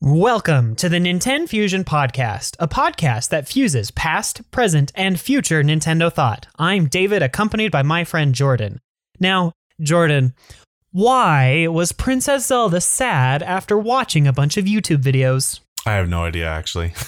[0.00, 6.12] Welcome to the Nintendo Fusion Podcast, a podcast that fuses past, present, and future Nintendo
[6.12, 6.46] thought.
[6.58, 8.80] I'm David, accompanied by my friend Jordan.
[9.20, 10.34] Now, Jordan,
[10.92, 15.60] why was Princess Zelda sad after watching a bunch of YouTube videos?
[15.86, 16.92] I have no idea, actually.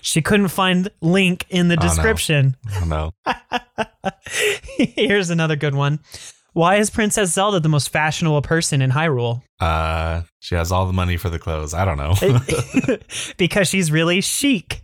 [0.00, 1.88] She couldn't find link in the Oh, no.
[1.88, 2.56] description.
[2.74, 3.10] I don't know.
[4.78, 6.00] Here's another good one.
[6.56, 9.42] Why is Princess Zelda the most fashionable person in Hyrule?
[9.60, 11.74] Uh, she has all the money for the clothes.
[11.74, 12.14] I don't know.
[13.36, 14.80] because she's really chic.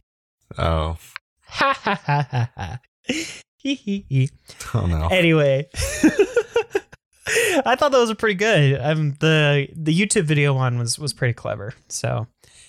[0.58, 0.98] oh,
[1.44, 2.78] Ha ha ha ha ha.
[4.74, 5.08] Oh no.
[5.10, 5.66] Anyway,
[7.64, 8.78] I thought that was pretty good.
[8.78, 11.72] Um, the the YouTube video one was was pretty clever.
[11.88, 12.26] So,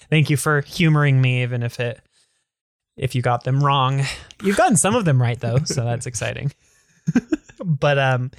[0.10, 1.99] thank you for humoring me, even if it
[2.96, 4.04] if you got them wrong.
[4.41, 6.54] You've gotten some of them right though, so that's exciting.
[7.60, 8.32] but um,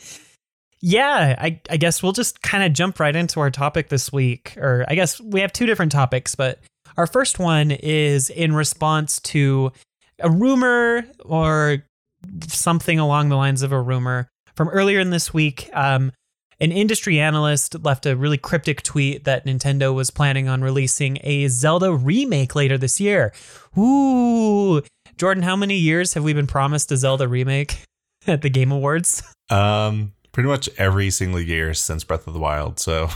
[0.86, 4.54] yeah, I I guess we'll just kind of jump right into our topic this week,
[4.58, 6.58] or I guess we have two different topics, but
[6.98, 9.72] our first one is in response to
[10.18, 11.78] a rumor or
[12.48, 15.70] something along the lines of a rumor from earlier in this week.
[15.72, 16.12] Um,
[16.60, 21.48] an industry analyst left a really cryptic tweet that Nintendo was planning on releasing a
[21.48, 23.32] Zelda remake later this year.
[23.78, 24.82] Ooh,
[25.16, 27.78] Jordan, how many years have we been promised a Zelda remake
[28.26, 29.22] at the Game Awards?
[29.48, 32.78] Um, pretty much every single year since Breath of the Wild.
[32.78, 33.08] So,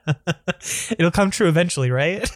[0.98, 2.28] It'll come true eventually, right?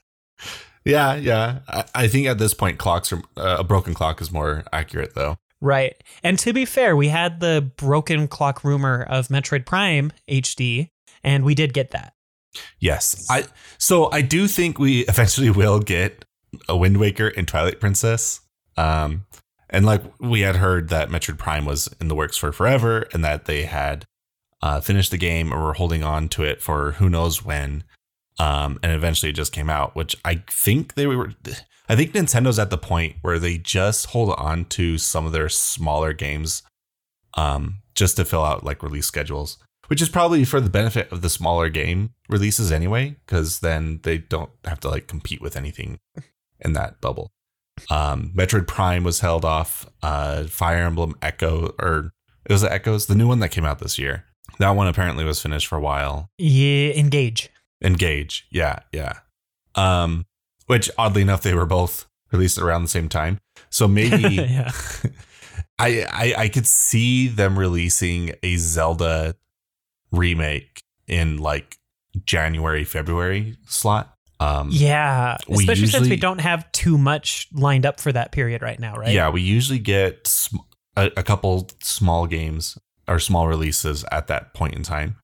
[0.84, 1.60] yeah, yeah.
[1.66, 5.14] I, I think at this point, clocks are uh, a broken clock is more accurate,
[5.14, 5.38] though.
[5.60, 5.94] Right.
[6.22, 10.90] And to be fair, we had the broken clock rumor of Metroid Prime HD,
[11.24, 12.14] and we did get that.
[12.80, 13.44] Yes, I.
[13.78, 16.24] So I do think we eventually will get
[16.68, 18.40] a Wind Waker and Twilight Princess.
[18.76, 19.24] Um,
[19.72, 23.24] and like we had heard that Metroid Prime was in the works for forever, and
[23.24, 24.04] that they had
[24.62, 27.82] uh, finished the game or were holding on to it for who knows when.
[28.38, 31.32] Um, and eventually it just came out, which I think they were.
[31.88, 35.48] I think Nintendo's at the point where they just hold on to some of their
[35.48, 36.62] smaller games,
[37.34, 39.58] um, just to fill out like release schedules
[39.92, 44.16] which is probably for the benefit of the smaller game releases anyway, because then they
[44.16, 45.98] don't have to like compete with anything
[46.60, 47.30] in that bubble.
[47.90, 49.88] Um, Metroid Prime was held off.
[50.02, 52.12] Uh, Fire Emblem Echo, or
[52.44, 54.24] it was the Echoes, the new one that came out this year.
[54.58, 56.30] That one apparently was finished for a while.
[56.38, 57.50] Yeah, engage.
[57.82, 59.20] Engage, yeah, yeah.
[59.74, 60.26] Um,
[60.66, 63.38] which oddly enough, they were both released around the same time.
[63.70, 64.70] So maybe yeah.
[65.78, 69.34] I, I I could see them releasing a Zelda
[70.10, 71.78] remake in like
[72.24, 74.16] January February slot.
[74.42, 78.78] Um, Yeah, especially since we don't have too much lined up for that period right
[78.80, 79.12] now, right?
[79.12, 80.56] Yeah, we usually get sm-
[80.96, 82.76] a, a couple small games
[83.08, 85.16] or small releases at that point in time,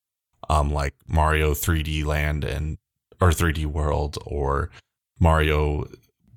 [0.48, 2.78] um, like Mario 3D Land and
[3.20, 4.70] or 3D World or
[5.20, 5.86] Mario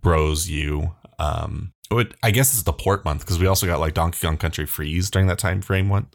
[0.02, 0.94] Bros U.
[1.20, 4.38] Um, would- I guess it's the port month because we also got like Donkey Kong
[4.38, 6.08] Country Freeze during that time frame one.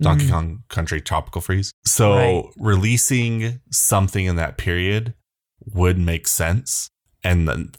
[0.00, 0.30] Donkey Mhm.
[0.30, 1.72] Kong Country Tropical Freeze.
[1.86, 2.44] So Right.
[2.58, 5.14] releasing something in that period
[5.72, 6.88] would make sense,
[7.22, 7.72] and then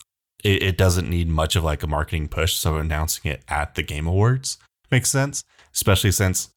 [0.43, 2.53] it, it doesn't need much of like a marketing push.
[2.53, 4.57] So announcing it at the Game Awards
[4.91, 5.43] makes sense,
[5.73, 6.49] especially since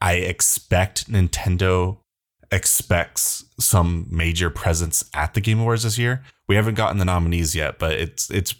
[0.00, 1.98] I expect Nintendo
[2.50, 6.22] expects some major presence at the Game Awards this year.
[6.48, 8.54] We haven't gotten the nominees yet, but it's it's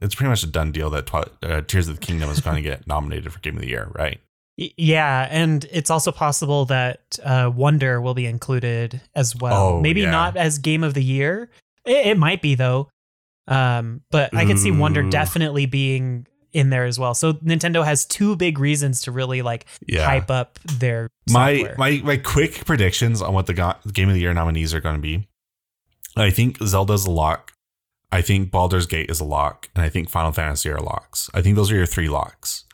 [0.00, 2.56] it's pretty much a done deal that Twi- uh, Tears of the Kingdom is going
[2.56, 4.20] to get nominated for Game of the Year, right?
[4.56, 9.54] Yeah, and it's also possible that uh, Wonder will be included as well.
[9.54, 10.10] Oh, Maybe yeah.
[10.10, 11.50] not as Game of the Year.
[11.84, 12.88] It, it might be though.
[13.46, 15.10] Um, but I can see Wonder Ooh.
[15.10, 17.14] definitely being in there as well.
[17.14, 20.04] So Nintendo has two big reasons to really like Yeah.
[20.06, 24.20] hype up their my my my quick predictions on what the go- Game of the
[24.20, 25.28] Year nominees are going to be.
[26.16, 27.52] I think Zelda's a lock.
[28.12, 31.28] I think Baldur's Gate is a lock, and I think Final Fantasy are locks.
[31.34, 32.64] I think those are your three locks.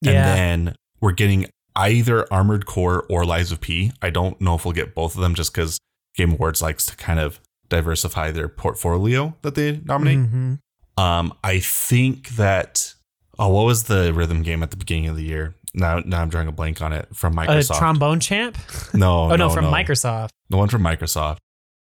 [0.00, 0.12] yeah.
[0.12, 3.90] And then we're getting either Armored Core or Lies of P.
[4.00, 5.78] I don't know if we'll get both of them just because
[6.16, 10.18] Game Awards likes to kind of diversify their portfolio that they nominate.
[10.18, 10.58] Mhm.
[10.98, 12.94] Um, I think that
[13.38, 15.54] oh, what was the rhythm game at the beginning of the year?
[15.74, 17.78] Now, now I'm drawing a blank on it from A Microsoft.
[17.78, 18.56] trombone champ?
[18.94, 19.70] no, oh no, no, from no.
[19.70, 20.30] Microsoft.
[20.48, 21.36] The one from Microsoft.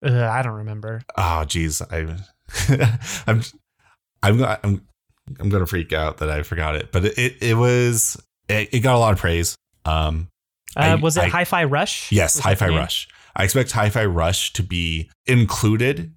[0.04, 1.02] Ugh, I don't remember.
[1.16, 2.16] Oh, geez, I,
[3.26, 3.42] I'm,
[4.22, 4.86] I'm, I'm,
[5.40, 6.92] I'm gonna freak out that I forgot it.
[6.92, 8.16] But it, it, it was,
[8.48, 9.56] it, it got a lot of praise.
[9.84, 10.28] Um,
[10.76, 12.12] Uh, I- was it I- Hi-Fi Rush?
[12.12, 12.68] yes, Hi-Fi?
[12.68, 13.08] Rush.
[13.36, 16.14] I expect Hi-Fi Rush to be included.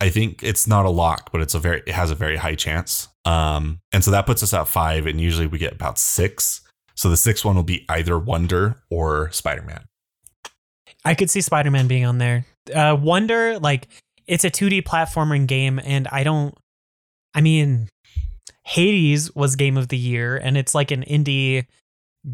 [0.00, 2.54] I think it's not a lock, but it's a very, it has a very high
[2.54, 3.08] chance.
[3.24, 6.60] Um, and so that puts us at five, and usually we get about six.
[6.94, 9.84] So the sixth one will be either Wonder or Spider Man.
[11.04, 12.46] I could see Spider Man being on there.
[12.74, 13.88] Uh, Wonder, like
[14.26, 16.56] it's a 2D platforming game, and I don't.
[17.34, 17.88] I mean,
[18.64, 21.66] Hades was game of the year, and it's like an indie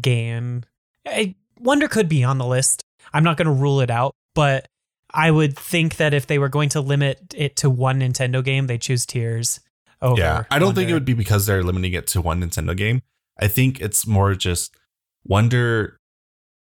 [0.01, 0.63] game.
[1.05, 2.83] I, Wonder could be on the list.
[3.13, 4.67] I'm not going to rule it out, but
[5.13, 8.67] I would think that if they were going to limit it to one Nintendo game,
[8.67, 9.59] they choose Tears.
[10.01, 10.81] Over yeah, I don't Wonder.
[10.81, 13.01] think it would be because they're limiting it to one Nintendo game.
[13.39, 14.75] I think it's more just
[15.25, 15.97] Wonder.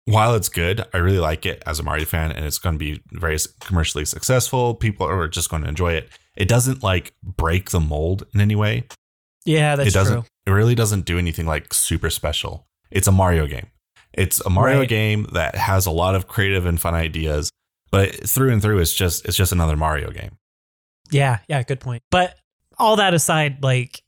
[0.08, 2.80] While it's good, I really like it as a Mario fan, and it's going to
[2.80, 4.76] be very commercially successful.
[4.76, 6.10] People are just going to enjoy it.
[6.36, 8.84] It doesn't like break the mold in any way.
[9.46, 10.22] Yeah, that's it doesn't.
[10.22, 10.26] true.
[10.46, 12.68] It really doesn't do anything like super special.
[12.92, 13.68] It's a Mario game.
[14.18, 14.90] It's a Mario Right.
[14.90, 17.52] game that has a lot of creative and fun ideas,
[17.92, 20.38] but through and through, it's just it's just another Mario game.
[21.12, 22.02] Yeah, yeah, good point.
[22.12, 22.36] But
[22.78, 24.02] all that aside, like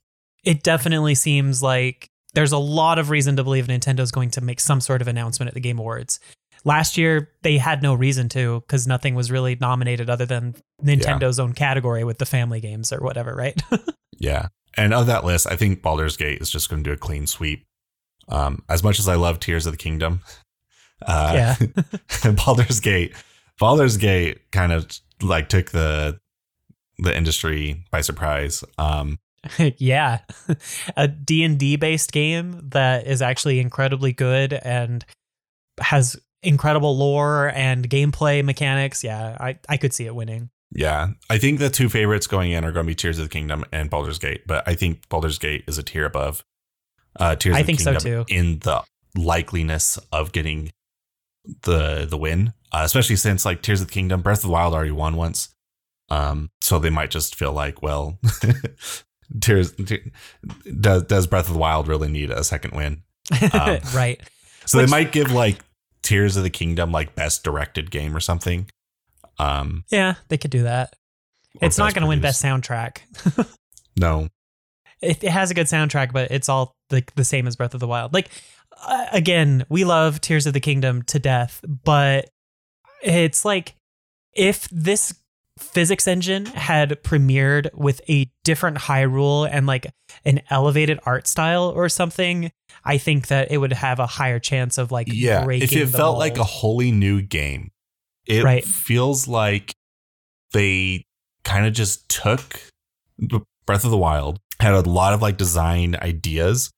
[0.44, 4.60] it definitely seems like there's a lot of reason to believe Nintendo's going to make
[4.60, 6.20] some sort of announcement at the Game Awards.
[6.64, 11.38] Last year they had no reason to because nothing was really nominated other than Nintendo's
[11.38, 13.60] own category with the family games or whatever, right?
[14.20, 14.48] Yeah.
[14.76, 17.28] And of that list, I think Baldur's Gate is just going to do a clean
[17.28, 17.64] sweep.
[18.28, 20.20] Um, as much as I love Tears of the Kingdom,
[21.06, 22.32] uh, yeah.
[22.44, 23.14] Baldur's Gate,
[23.58, 24.86] Baldur's Gate kind of
[25.22, 26.20] like took the
[26.98, 28.64] the industry by surprise.
[28.76, 29.18] Um,
[29.78, 30.20] yeah.
[30.96, 35.04] a D&D based game that is actually incredibly good and
[35.80, 39.04] has incredible lore and gameplay mechanics.
[39.04, 40.50] Yeah, I, I could see it winning.
[40.72, 43.30] yeah, I think the two favorites going in are going to be Tears of the
[43.30, 46.44] Kingdom and Baldur's Gate, but I think Baldur's Gate is a tier above
[47.18, 48.34] uh, Tears I think so, Kingdom too.
[48.34, 48.82] in the
[49.16, 50.70] likeliness of getting
[51.62, 54.74] the the win, uh, especially since like Tears of the Kingdom, Breath of the Wild
[54.74, 55.48] already won once,
[56.10, 58.18] um, so they might just feel like, well,
[59.40, 60.12] Tears Te-
[60.80, 63.02] does does Breath of the Wild really need a second win?
[63.52, 64.20] Um, right.
[64.66, 65.58] So Which- they might give like
[66.02, 68.68] Tears of the Kingdom like best directed game or something.
[69.38, 70.94] Um, Yeah, they could do that.
[71.60, 72.98] it's not going to win best soundtrack.
[74.00, 74.28] No,
[75.00, 77.80] It, it has a good soundtrack, but it's all like the same as Breath of
[77.80, 78.12] the Wild.
[78.12, 78.30] Like
[78.86, 82.30] uh, again, we love Tears of the Kingdom to death, but
[83.02, 83.74] it's like
[84.34, 85.14] if this
[85.58, 89.92] physics engine had premiered with a different Hyrule and like
[90.24, 92.52] an elevated art style or something,
[92.84, 95.44] I think that it would have a higher chance of like yeah.
[95.44, 97.70] breaking If it felt like a wholly new game,
[98.26, 98.64] it Right.
[98.64, 99.74] feels like
[100.52, 101.04] they
[101.44, 102.60] kind of just took
[103.66, 106.70] Breath of the Wild, had a lot of like design ideas,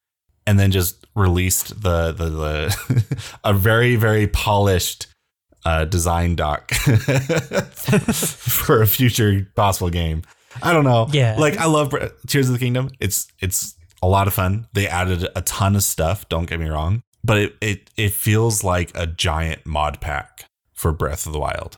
[0.46, 5.06] and then just released the the, the a very very polished
[5.64, 10.22] uh, design doc for a future possible game.
[10.62, 11.08] I don't know.
[11.12, 11.36] Yeah.
[11.38, 11.94] like I love
[12.26, 12.90] Tears of the Kingdom.
[12.98, 14.66] It's it's a lot of fun.
[14.72, 16.28] They added a ton of stuff.
[16.28, 20.44] Don't get me wrong, but it it it feels like a giant mod pack
[20.74, 21.76] for Breath of the Wild.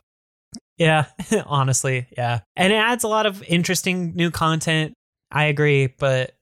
[0.77, 1.05] Yeah,
[1.45, 2.39] honestly, yeah.
[2.55, 4.93] And it adds a lot of interesting new content.
[5.33, 6.35] I agree, but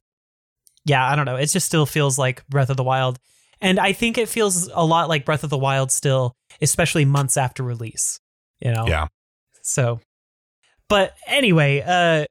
[0.86, 1.38] yeah, I don't know.
[1.38, 3.18] It just still feels like Breath of the Wild.
[3.62, 7.38] And I think it feels a lot like Breath of the Wild still, especially months
[7.38, 8.20] after release,
[8.60, 8.86] you know?
[8.88, 9.08] Yeah.
[9.62, 10.00] So,
[10.90, 12.26] but anyway, uh,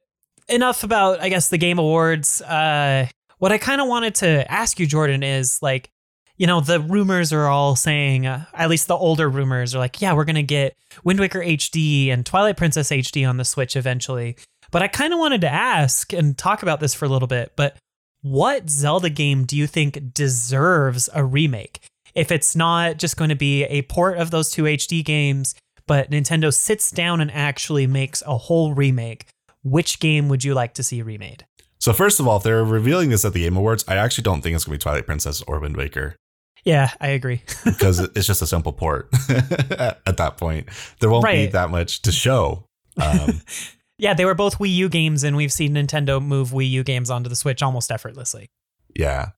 [0.52, 2.42] enough about, I guess, the Game Awards.
[2.42, 3.06] Uh,
[3.38, 5.90] what I kind of wanted to ask you, Jordan, is like,
[6.36, 10.02] you know, the rumors are all saying, uh, at least the older rumors are like,
[10.02, 13.76] yeah, we're going to get Wind Waker HD and Twilight Princess HD on the Switch
[13.76, 14.36] eventually.
[14.70, 17.52] But I kind of wanted to ask and talk about this for a little bit,
[17.56, 17.76] but
[18.22, 21.80] what Zelda game do you think deserves a remake?
[22.14, 25.54] If it's not just going to be a port of those two HD games,
[25.86, 29.26] but Nintendo sits down and actually makes a whole remake,
[29.62, 31.46] which game would you like to see remade?
[31.78, 34.42] So first of all, if they're revealing this at the Game Awards, I actually don't
[34.42, 36.16] think it's going to be Twilight Princess or Wind Waker
[36.64, 37.42] Yeah, I agree.
[37.64, 40.68] because it's just a simple port at that point.
[41.00, 42.66] There won't be that much to show.
[43.02, 43.40] Um,
[44.00, 47.10] yeah, they were both Wii U games, and we've seen Nintendo move Wii U games
[47.10, 48.50] onto the Switch almost effortlessly.
[48.96, 49.30] yeah.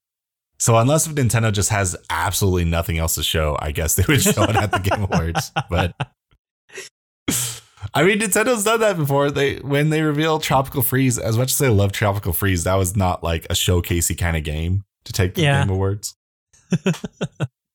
[0.58, 4.44] So unless Nintendo just has absolutely nothing else to show, I guess they would show
[4.44, 5.50] it at the Game Awards.
[5.68, 5.92] But
[7.94, 9.30] I mean, Nintendo's done that before.
[9.32, 12.96] They when they revealed Tropical Freeze, as much as I love Tropical Freeze, that was
[12.96, 15.62] not like a showcasey kind of game to take the Yeah.
[15.64, 16.14] Game Awards.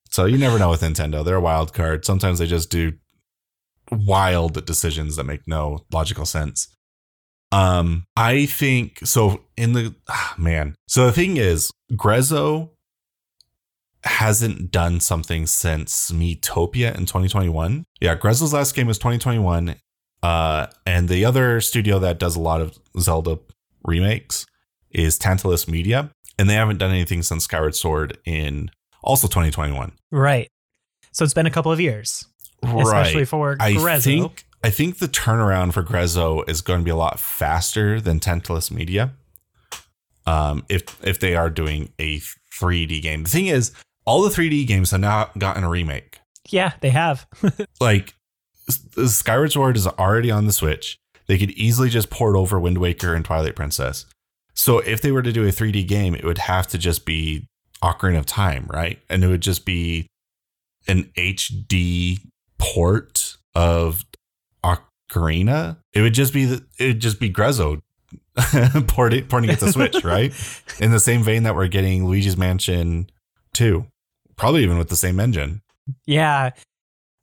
[0.09, 1.25] so you never know with Nintendo.
[1.25, 2.05] They're a wild card.
[2.05, 2.93] Sometimes they just do
[3.91, 6.69] wild decisions that make no logical sense.
[7.51, 9.41] Um, I think so.
[9.55, 12.71] In the ah, man, so the thing is, Grezzo
[14.03, 17.85] hasn't done something since Miitopia in 2021.
[18.01, 19.75] Yeah, Grezzo's last game was 2021.
[20.23, 23.39] Uh, and the other studio that does a lot of Zelda
[23.83, 24.45] remakes
[24.91, 28.71] is Tantalus Media, and they haven't done anything since Skyward Sword in
[29.03, 29.91] also 2021.
[30.11, 30.49] Right.
[31.11, 32.25] So it's been a couple of years,
[32.63, 34.03] especially for I Grezzo.
[34.03, 38.19] think I think the turnaround for Grezzo is going to be a lot faster than
[38.19, 39.13] Tantalus Media.
[40.25, 43.71] Um, if if they are doing a 3D game, the thing is,
[44.03, 46.19] all the 3D games have now gotten a remake.
[46.49, 47.25] Yeah, they have.
[47.79, 48.13] Like
[48.67, 50.97] Skyward Sword is already on the Switch.
[51.27, 54.05] They could easily just port over Wind Waker and Twilight Princess.
[54.53, 57.47] So if they were to do a 3D game, it would have to just be
[57.81, 58.99] Ocarina of Time, right?
[59.09, 60.07] And it would just be
[60.89, 62.19] an HD
[62.57, 64.03] port of
[64.63, 65.77] Ocarina.
[65.93, 67.81] It would just be the, it would just be Grezzo
[68.87, 70.33] porting porting it to Switch, right?
[70.79, 73.09] In the same vein that we're getting Luigi's Mansion
[73.53, 73.85] 2.
[74.35, 75.61] Probably even with the same engine.
[76.05, 76.51] yeah.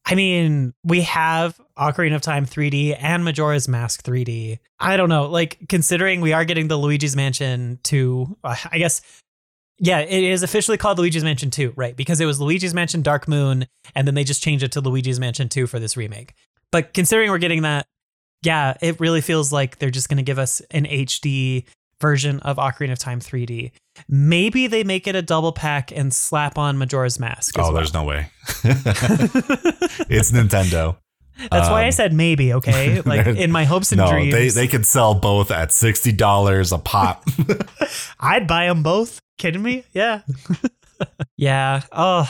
[0.06, 4.58] I mean, we have Ocarina of Time 3D and Majora's Mask 3D.
[4.78, 9.00] I don't know, like considering we are getting the Luigi's Mansion 2, uh, I guess
[9.78, 11.96] yeah, it is officially called Luigi's Mansion 2, right?
[11.96, 15.18] Because it was Luigi's Mansion Dark Moon and then they just changed it to Luigi's
[15.18, 16.34] Mansion 2 for this remake.
[16.74, 17.86] But considering we're getting that,
[18.42, 21.66] yeah, it really feels like they're just going to give us an HD
[22.00, 23.70] version of Ocarina of Time 3D.
[24.08, 27.54] Maybe they make it a double pack and slap on Majora's Mask.
[27.56, 27.72] Oh, well.
[27.74, 28.26] there's no way.
[30.08, 30.96] it's Nintendo.
[31.48, 33.00] That's why I Um, said maybe, okay?
[33.06, 34.34] Like in my hopes and no, dreams.
[34.34, 37.24] they they could sell both at sixty dollars a pop.
[38.18, 39.20] I'd buy them both.
[39.38, 39.84] Kidding me?
[39.92, 40.22] Yeah.
[41.36, 41.82] yeah.
[41.92, 42.28] Oh,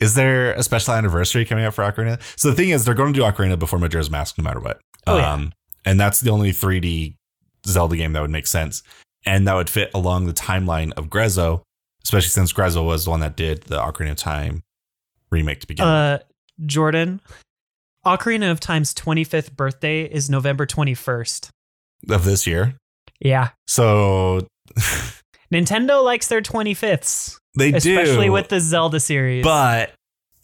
[0.00, 2.20] is there a special anniversary coming up for Ocarina?
[2.38, 4.80] So the thing is, they're going to do Ocarina before Majora's Mask, no matter what.
[5.06, 5.32] Oh, yeah.
[5.32, 5.52] Um,
[5.84, 7.14] and that's the only 3D
[7.66, 8.82] Zelda game that would make sense,
[9.24, 11.62] and that would fit along the timeline of Grezzo,
[12.04, 14.62] especially since Grezzo was the one that did the Ocarina of Time
[15.30, 15.84] remake to begin.
[15.84, 15.92] with.
[15.94, 16.18] uh,
[16.66, 17.20] Jordan,
[18.04, 21.48] Ocarina of Time's 25th birthday is November 21st.
[22.10, 22.74] of this year.
[23.20, 23.48] Yeah.
[23.66, 24.46] So
[25.52, 29.42] Nintendo likes their 25ths, they especially do, especially with the Zelda series.
[29.44, 29.92] but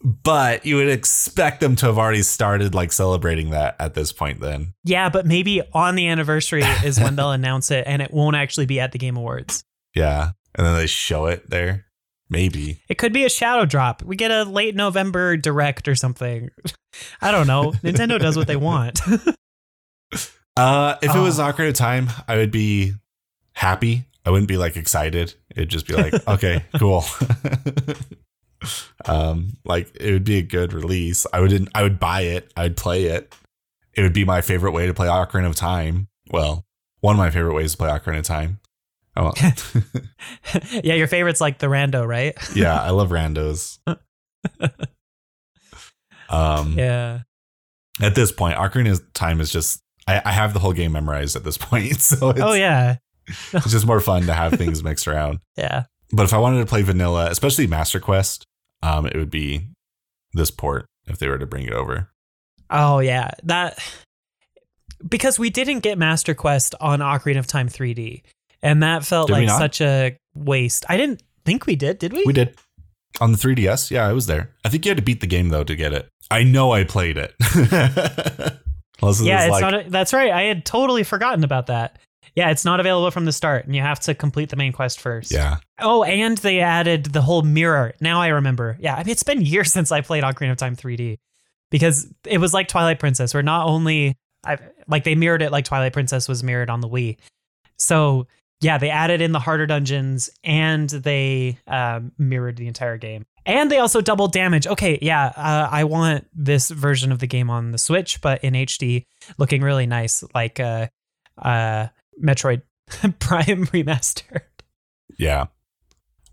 [0.04, 4.40] but you would expect them to have already started like celebrating that at this point.
[4.40, 8.34] Then yeah, but maybe on the anniversary is when they'll announce it and it won't
[8.36, 9.62] actually be at the Game Awards.
[9.94, 11.86] yeah, and then they show it there.
[12.30, 14.02] Maybe It could be a shadow drop.
[14.02, 16.48] We get a late November direct or something.
[17.20, 17.72] I don't know.
[17.84, 19.02] Nintendo does what they want.
[20.56, 21.52] uh, if it was Oh.
[21.52, 22.94] Ocarina of Time, I would be
[23.52, 24.04] happy.
[24.24, 25.34] I wouldn't be like excited.
[25.50, 27.04] It'd just be like, okay, cool.
[29.06, 31.26] um, like it would be a good release.
[31.32, 32.52] I would I would buy it.
[32.56, 33.34] I would play it.
[33.94, 36.08] It would be my favorite way to play Ocarina of Time.
[36.30, 36.64] Well,
[37.00, 38.60] one of my favorite ways to play Ocarina of Time.
[39.14, 39.32] Oh,
[40.82, 42.34] yeah, your favorite's like the rando, right?
[42.54, 43.78] yeah, I love randos.
[46.30, 47.20] um, Yeah.
[48.00, 51.36] at this point, Ocarina of Time is just I, I have the whole game memorized
[51.36, 52.96] at this point, so it's, oh yeah.
[53.52, 55.38] it's just more fun to have things mixed around.
[55.56, 55.84] Yeah.
[56.14, 58.44] But if I wanted to play vanilla, especially Master Quest,
[58.82, 59.68] um, it would be
[60.34, 62.10] this port if they were to bring it over.
[62.68, 63.30] Oh yeah.
[63.44, 63.78] That
[65.06, 68.22] because we didn't get Master Quest on Ocarina of Time 3D.
[68.62, 70.84] And that felt Did like such a waste.
[70.88, 72.24] I didn't think we did, did we?
[72.26, 72.58] We did
[73.20, 73.90] on the 3DS.
[73.90, 74.50] Yeah, I was there.
[74.64, 76.08] I think you had to beat the game though to get it.
[76.30, 77.34] I know I played it.
[79.02, 80.30] Yeah, it's like, not a, that's right.
[80.30, 81.98] I had totally forgotten about that.
[82.34, 85.00] Yeah, it's not available from the start and you have to complete the main quest
[85.00, 85.30] first.
[85.32, 85.58] yeah.
[85.78, 87.92] Oh, and they added the whole mirror.
[88.00, 88.76] Now I remember.
[88.80, 91.18] Yeah, I mean it's been years since I played Ocarina of Time 3D
[91.70, 94.58] because it was like Twilight Princess, where not only I
[94.88, 97.16] like they mirrored it like Twilight Princess was mirrored on the Wii.
[97.78, 98.26] So
[98.60, 103.26] yeah, they added in the harder dungeons and they um, mirrored the entire game.
[103.44, 104.68] And they also doubled damage.
[104.68, 108.54] Okay, yeah, uh, I want this version of the game on the Switch, but in
[108.54, 110.86] HD, looking really nice, like uh,
[111.36, 111.88] uh,
[112.22, 112.62] Metroid
[113.18, 114.42] Prime remastered.
[115.18, 115.46] Yeah.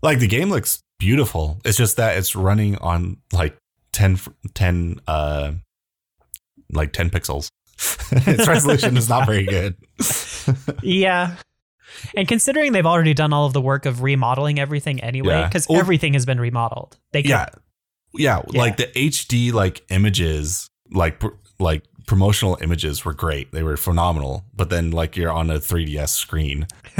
[0.02, 1.60] Like the game looks beautiful.
[1.64, 3.56] It's just that it's running on like
[3.92, 4.18] 10,
[4.54, 5.52] 10 uh
[6.72, 7.50] like 10 pixels.
[8.12, 9.74] its resolution is not very good.
[10.82, 11.36] yeah.
[12.16, 15.80] And considering they've already done all of the work of remodeling everything anyway, because Well-
[15.80, 16.98] everything has been remodeled.
[17.12, 17.46] They could, yeah.
[18.14, 18.42] yeah.
[18.50, 18.58] Yeah.
[18.58, 21.22] Like the HD like images, like
[21.58, 23.52] like promotional images were great.
[23.52, 24.44] They were phenomenal.
[24.52, 26.66] But then like you're on a 3DS screen.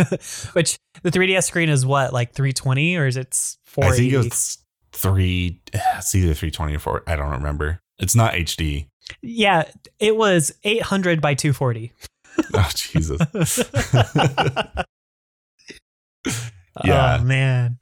[0.53, 3.37] which the 3DS screen is what, like 320 or is it
[3.83, 4.59] I think it's
[4.93, 7.81] three it's either 320 or 4 I don't remember.
[7.99, 8.87] It's not HD.
[9.21, 9.65] yeah,
[9.99, 11.93] it was 800 by 240.
[12.55, 13.21] Oh Jesus.
[16.85, 17.19] Yeah.
[17.21, 17.79] Oh man.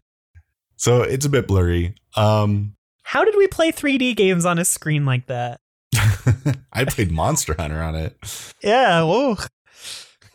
[0.77, 1.95] So it's a bit blurry.
[2.17, 5.61] Um How did we play 3D games on a screen like that?
[6.73, 8.17] I played Monster Hunter on it.
[8.63, 9.37] Yeah, whoa.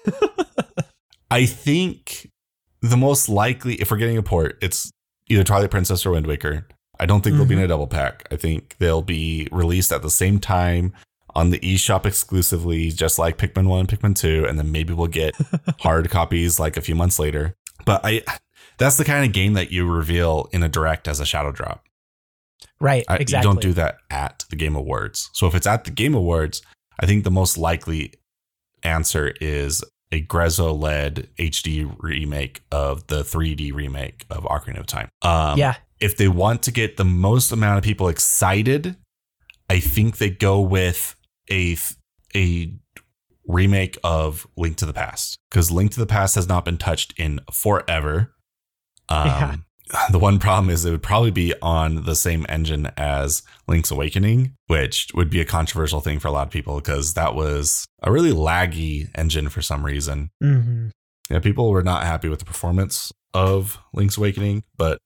[1.31, 2.29] I think
[2.81, 4.91] the most likely, if we're getting a port, it's
[5.29, 6.67] either Twilight Princess or Wind Waker.
[6.99, 7.65] I don't think they'll be in Mm-hmm.
[7.65, 8.27] a double pack.
[8.31, 10.93] I think they'll be released at the same time
[11.35, 15.33] on the eShop exclusively, just like Pikmin 1, Pikmin 2, and then maybe we'll get
[15.79, 17.55] hard copies like a few months later.
[17.85, 18.21] But I
[18.77, 21.83] that's the kind of game that you reveal in a direct as a shadow drop.
[22.79, 23.47] Right, I, exactly.
[23.47, 25.29] You don't do that at the Game Awards.
[25.33, 26.61] So if it's at the Game Awards,
[26.99, 28.13] I think the most likely
[28.83, 35.09] answer is a Grezzo led HD remake of the 3D remake of Ocarina of Time.
[35.23, 35.75] Um, yeah.
[35.99, 38.95] If they want to get the most amount of people excited,
[39.69, 41.15] I think they go with
[41.49, 41.77] a
[42.35, 42.73] a
[43.47, 47.13] remake of Link to the Past because Link to the Past has not been touched
[47.17, 48.33] in forever.
[49.09, 49.55] Um, Yeah.
[50.11, 54.55] The one problem is it would probably be on the same engine as Link's Awakening,
[54.67, 58.11] which would be a controversial thing for a lot of people because that was a
[58.11, 60.31] really laggy engine for some reason.
[60.41, 60.87] hmm
[61.29, 64.97] Yeah, people were not happy with the performance of Link's Awakening, but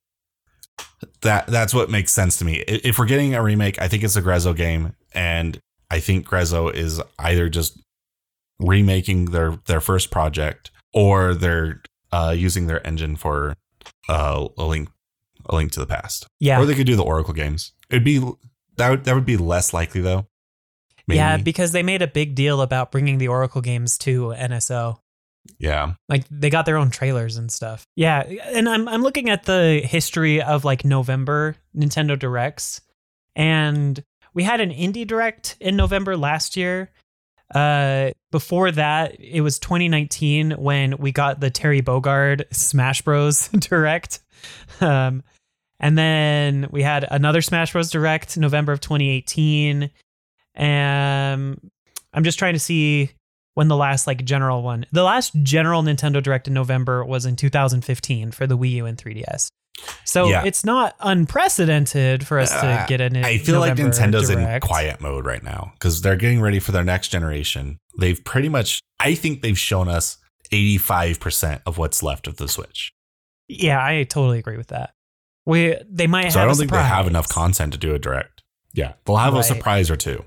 [1.22, 2.63] that that's what makes sense to me.
[2.67, 5.60] If we're getting a remake, I think it's a Grezzo game, and
[5.91, 7.79] I think Grezzo is either just
[8.60, 13.56] remaking their their first project or they're uh, using their engine for
[14.10, 14.90] uh, a link
[15.50, 16.60] a link to the past, Yeah.
[16.60, 17.72] or they could do the Oracle games.
[17.90, 18.20] It'd be
[18.78, 20.28] that would, that would be less likely though.
[21.10, 24.98] Yeah, because they made a big deal about bringing the Oracle games to NSO.
[25.58, 27.86] yeah, Like they got their own trailers and stuff.
[27.96, 32.82] Yeah, and I'm I'm looking at the history of like November Nintendo Directs,
[33.38, 36.92] and we had an indie direct in November last year.
[37.54, 43.48] Uh, before that, it was 2019 when we got the Terry Bogard Smash Bros.
[43.60, 44.20] direct.
[44.82, 45.24] Um,
[45.80, 47.92] and then we had another Smash Bros.
[47.92, 49.89] direct November of 2018.
[50.56, 51.72] And
[52.13, 53.12] I'm just trying to see
[53.54, 54.86] when the last like general one.
[54.92, 58.98] The last general Nintendo Direct in November was in 2015 for the Wii U and
[58.98, 59.50] 3DS.
[60.05, 60.43] So Yeah.
[60.46, 63.17] it's not unprecedented for us to Uh, get an.
[63.24, 64.63] I feel like Nintendo's Direct.
[64.63, 67.77] in quiet mode right now because they're getting ready for their next generation.
[68.00, 70.17] They've pretty much, I think they've shown us
[70.51, 72.91] 85% of what's left of the Switch.
[73.48, 74.91] Yeah, I totally agree with that.
[75.45, 77.93] We they might So have I a don't think they have enough content to do
[77.95, 78.43] a direct.
[78.73, 78.93] Yeah.
[79.06, 80.25] They'll have a surprise or two,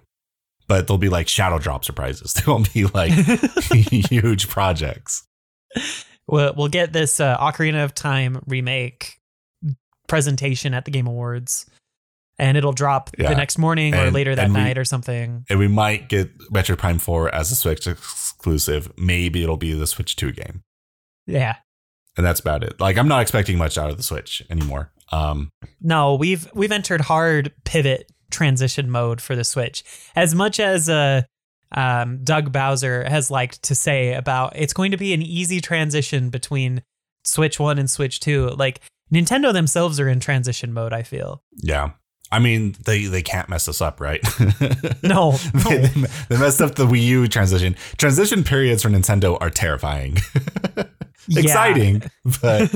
[0.66, 2.32] but they'll be like shadow drop surprises.
[2.44, 3.12] They won't be like
[4.10, 5.26] huge projects.
[6.26, 9.19] we'll, we'll get this uh, Ocarina of Time remake
[10.10, 11.66] presentation at the Game Awards,
[12.38, 13.28] and it'll drop Yeah.
[13.30, 15.44] the next morning or later that and we- night or something.
[15.48, 18.90] And we might get Metroid Prime 4 as a Switch exclusive.
[18.98, 20.62] Maybe it'll be the Switch 2 game.
[21.26, 21.56] Yeah.
[22.16, 22.80] And that's about it.
[22.80, 24.92] Like I'm not expecting much out of the Switch anymore.
[25.12, 29.82] Um No, we've we've entered hard pivot transition mode for the Switch.
[30.16, 31.22] As much as uh
[31.72, 36.28] um, Doug Bowser has liked to say about it's going to be an easy transition
[36.30, 36.82] between
[37.24, 38.48] Switch 1 and Switch 2.
[38.58, 38.80] Like
[39.12, 41.42] Nintendo themselves are in transition mode, I feel.
[41.56, 41.90] Yeah.
[42.32, 44.20] I mean, they they can't mess us up, right?
[45.02, 45.32] No.
[45.32, 46.06] they, no.
[46.28, 47.74] they messed up the Wii U transition.
[47.96, 50.18] Transition periods for Nintendo are terrifying.
[51.36, 52.02] Exciting,
[52.40, 52.70] but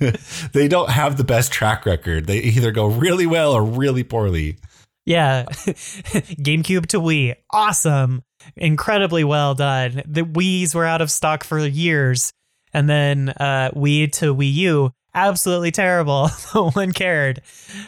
[0.52, 2.26] they don't have the best track record.
[2.26, 4.58] They either go really well or really poorly.
[5.04, 5.44] Yeah.
[5.44, 7.34] GameCube to Wii.
[7.50, 8.22] Awesome.
[8.56, 10.02] Incredibly well done.
[10.06, 12.32] The Wii's were out of stock for years.
[12.72, 14.92] And then uh, Wii to Wii U.
[15.18, 16.30] Absolutely terrible.
[16.54, 17.42] no one cared.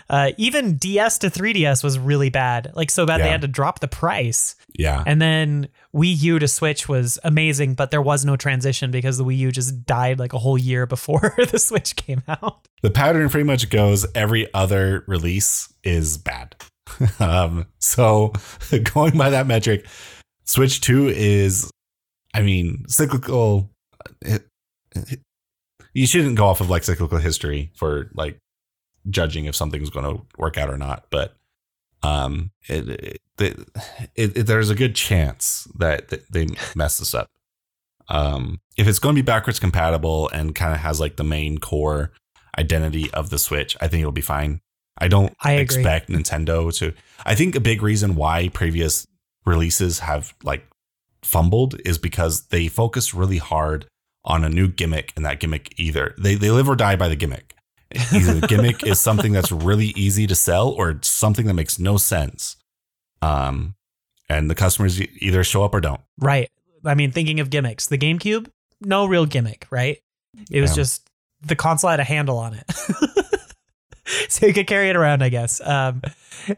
[0.09, 2.73] Uh, even DS to 3DS was really bad.
[2.75, 4.57] Like, so bad they had to drop the price.
[4.77, 5.05] Yeah.
[5.07, 9.25] And then Wii U to Switch was amazing, but there was no transition because the
[9.25, 12.67] Wii U just died like a whole year before the Switch came out.
[12.83, 16.57] the pattern pretty much goes every other release is bad.
[17.21, 18.33] um, so
[18.93, 19.87] going by that metric,
[20.47, 21.71] Switch 2 is,
[22.35, 23.71] I mean, cyclical.
[25.93, 28.39] You shouldn't go off of like cyclical history for like
[29.09, 31.35] judging if something's going to work out or not, but
[32.03, 37.29] um, it, it, it, it, there's a good chance that, that they mess this up.
[38.09, 41.59] Um, if it's going to be backwards compatible and kind of has like the main
[41.59, 42.13] core
[42.59, 44.61] identity of the Switch, I think it'll be fine.
[44.99, 46.93] I don't I expect Nintendo to.
[47.25, 49.07] I think a big reason why previous
[49.47, 50.67] releases have like
[51.23, 53.87] fumbled is because they focus really hard
[54.25, 57.17] on a new gimmick, and that gimmick either they they live or die by the
[57.17, 57.55] gimmick.
[58.13, 61.79] Either the gimmick is something that's really easy to sell, or it's something that makes
[61.79, 62.57] no sense.
[63.23, 63.75] Um,
[64.29, 66.01] and the customers either show up or don't.
[66.19, 66.49] Right.
[66.85, 68.49] I mean, thinking of gimmicks, the GameCube,
[68.81, 69.99] no real gimmick, right?
[70.51, 70.77] It was Yeah.
[70.77, 71.09] just
[71.43, 72.71] the console had a handle on it.
[74.29, 75.61] so you could carry it around, I guess.
[75.61, 76.03] Um,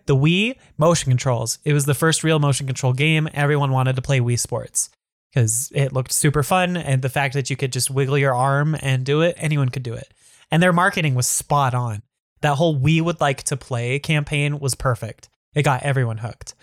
[0.07, 1.59] the Wii, motion controls.
[1.65, 3.29] It was the first real motion control game.
[3.35, 4.91] Everyone wanted to play Wii Sports
[5.33, 6.77] because it looked super fun.
[6.77, 9.83] And the fact that you could just wiggle your arm and do it, anyone could
[9.83, 10.13] do it.
[10.51, 12.03] And their marketing was spot on.
[12.43, 15.29] That whole Wii Would Like to Play campaign was perfect.
[15.55, 16.55] It got everyone hooked.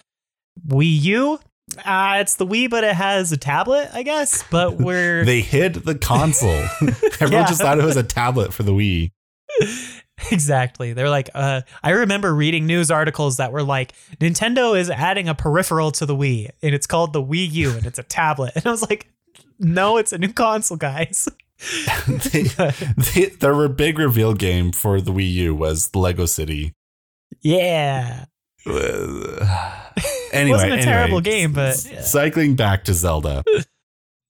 [0.68, 1.40] Wii U.
[1.86, 4.44] Uh, it's the Wii, but it has a tablet, I guess.
[4.52, 6.50] But we're They hid the console.
[6.82, 7.46] Everyone Yeah.
[7.48, 9.12] just thought it was a tablet for the Wii.
[10.32, 10.94] exactly.
[10.94, 15.36] They're like, uh, I remember reading news articles that were like, Nintendo is adding a
[15.36, 18.54] peripheral to the Wii, and it's called the Wii U, and it's a tablet.
[18.56, 19.08] And I was like,
[19.60, 21.28] no, it's a new console, guys.
[22.32, 22.44] they,
[23.14, 26.74] they, their big reveal game for the Wii U was Lego City.
[27.42, 28.26] yeah.
[28.66, 28.82] anyway,
[30.34, 33.44] it wasn't a anyway, terrible game, but- s- cycling back to Zelda.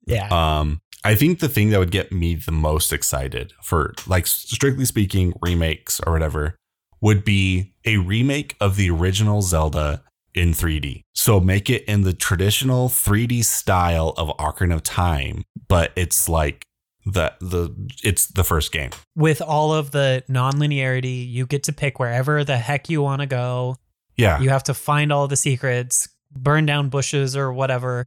[0.05, 0.27] Yeah.
[0.59, 4.85] Um, I think the thing that would get me the most excited for, like, strictly
[4.85, 6.55] speaking, remakes or whatever,
[7.01, 11.01] would be a remake of the original Zelda in 3D.
[11.13, 16.65] So make it in the traditional 3D style of Ocarina of Time, but it's like
[17.05, 18.91] the the it's the first game.
[19.15, 23.25] With all of the non-linearity, you get to pick wherever the heck you want to
[23.25, 23.77] go.
[24.17, 28.05] Yeah, You have to find all the secrets, burn down bushes or whatever.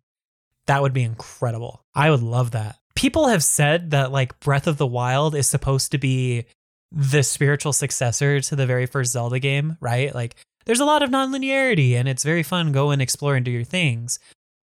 [0.66, 1.84] That would be incredible.
[1.94, 2.76] I would love that.
[2.94, 6.44] People have said that like Breath of the Wild is supposed to be
[6.90, 10.14] the spiritual successor to the very first Zelda game, right?
[10.14, 13.50] Like there's a lot of non-linearity and it's very fun go and explore and do
[13.50, 14.18] your things.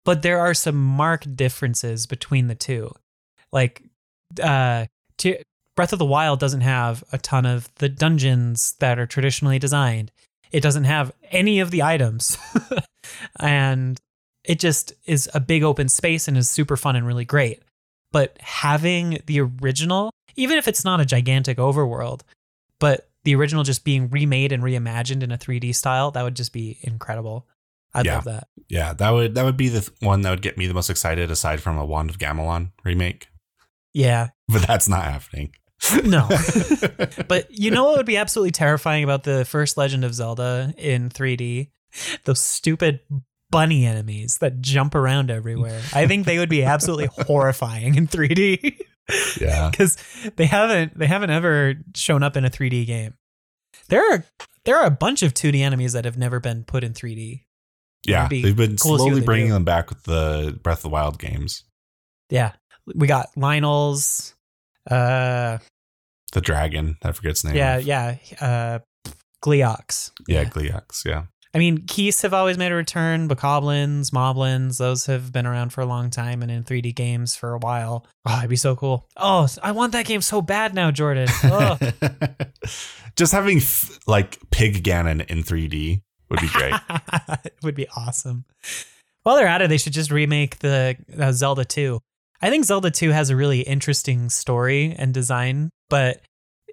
[0.04, 2.92] But there are some marked differences between the two.
[3.52, 3.82] Like
[4.42, 4.86] uh
[5.76, 10.10] Breath of the Wild doesn't have a ton of the dungeons that are traditionally designed.
[10.50, 12.38] It doesn't have any of the items.
[13.40, 14.00] and
[14.42, 17.62] it just is a big open space and is super fun and really great.
[18.16, 22.22] But having the original, even if it's not a gigantic overworld,
[22.80, 26.50] but the original just being remade and reimagined in a 3D style, that would just
[26.54, 27.46] be incredible.
[27.92, 28.14] I'd Yeah.
[28.14, 28.48] love that.
[28.70, 30.88] yeah, that would that would be the th- one that would get me the most
[30.88, 33.28] excited, aside from a Wand of Gamelon remake.
[33.92, 34.28] Yeah.
[34.48, 35.52] But that's not happening.
[36.04, 36.26] No.
[37.28, 41.10] But you know what would be absolutely terrifying about the first Legend of Zelda in
[41.10, 41.68] 3D?
[42.24, 43.00] Those stupid
[43.50, 45.80] bunny enemies that jump around everywhere.
[45.94, 48.78] I think they would be absolutely horrifying in 3D
[49.40, 49.96] yeah, because
[50.36, 53.14] they haven't they haven't ever shown up in a 3D game.
[53.88, 54.24] There are
[54.64, 57.42] there are a bunch of 2D enemies that have never been put in 3D.
[58.06, 59.52] yeah, be they've been cool to see what slowly bringing do.
[59.54, 61.62] them back with the Breath of the Wild games.
[62.30, 62.52] Yeah,
[62.94, 64.34] we got Lynel's.
[64.90, 65.58] Uh,
[66.32, 67.54] The dragon, I forget its name.
[67.54, 68.16] yeah, yeah.
[68.40, 68.78] Uh,
[69.44, 70.10] Gleeok.
[70.26, 71.04] yeah, Gleeok.
[71.04, 71.24] Yeah,
[71.56, 75.80] I mean, Keys have always made a return, Bokoblins, Moblins, those have been around for
[75.80, 78.04] a long time and in 3D games for a while.
[78.28, 79.08] Oh, it'd be so cool.
[79.16, 81.28] Oh, I want that game so bad now, Jordan.
[81.44, 81.78] Oh.
[83.16, 86.74] just having f- like Pig Ganon in 3D would be great.
[87.46, 88.44] it would be awesome.
[89.22, 91.98] While they're at it, they should just remake the uh, Zelda 2.
[92.42, 96.20] I think Zelda 2 has a really interesting story and design, but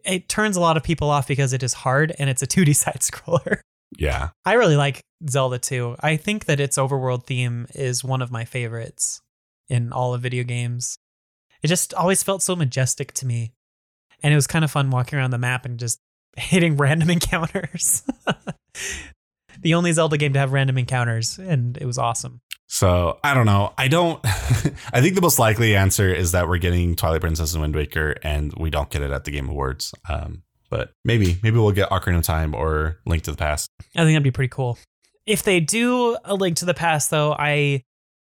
[0.04, 2.76] it turns a lot of people off because it is hard and it's a 2D
[2.76, 3.62] side scroller.
[3.98, 5.98] Yeah, I really like Zelda 2.
[6.00, 9.22] I think that its overworld theme is one of my favorites
[9.70, 10.98] in all of video games.
[11.62, 13.54] It just always felt so majestic to me.
[14.22, 16.00] And it was kind of fun walking around the map and just
[16.38, 18.04] hitting random encounters.
[19.62, 22.42] the only Zelda game to have random encounters, and it was awesome.
[22.68, 23.74] So I don't know.
[23.78, 24.20] I don't.
[24.26, 28.16] I think the most likely answer is that we're getting Twilight Princess and Wind Waker,
[28.24, 29.94] and we don't get it at the Game Awards.
[30.10, 33.70] Um, but maybe, maybe we'll get Ocarina of Time or Link to the Past.
[33.96, 34.80] I think that'd be pretty cool.
[35.28, 37.84] If they do a link to the past, though, I,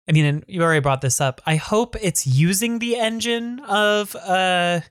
[0.09, 1.39] I mean, and you already brought this up.
[1.45, 4.81] I hope it's using the engine of uh,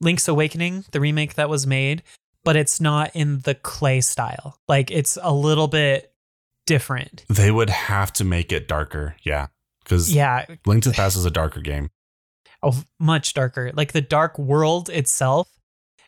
[0.00, 2.02] Link's Awakening, the remake that was made,
[2.42, 4.58] but it's not in the clay style.
[4.66, 6.12] Like it's a little bit
[6.66, 7.24] different.
[7.28, 9.46] They would have to make it darker, yeah,
[9.84, 11.90] because Yeah, Link to the Past is a darker game.
[12.64, 13.70] oh, much darker.
[13.74, 15.48] Like the dark world itself,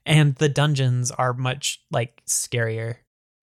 [0.06, 2.96] and the dungeons are much like scarier.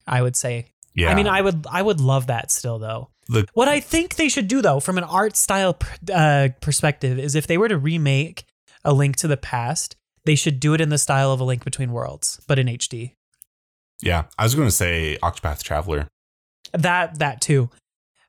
[0.07, 0.67] I would say.
[0.95, 3.09] Yeah, I mean, I would I would love that still though.
[3.27, 5.77] The- what I think they should do though, from an art style
[6.13, 8.43] uh, perspective, is if they were to remake
[8.83, 9.95] A Link to the Past,
[10.25, 13.13] they should do it in the style of A Link Between Worlds, but in HD.
[14.01, 14.23] yeah.
[14.39, 16.07] I was going to say Octopath Traveler.
[16.73, 17.69] That that too.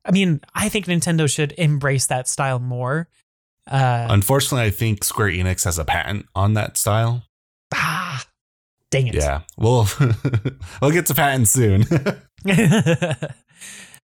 [0.04, 3.08] I mean, I think Nintendo should embrace that style more.
[3.66, 7.24] Uh, Unfortunately, I think Square Enix has a patent on that style.
[7.74, 8.09] ah,
[8.90, 9.14] dang it.
[9.14, 9.86] Yeah, we'll
[10.82, 11.84] we'll get to patent soon.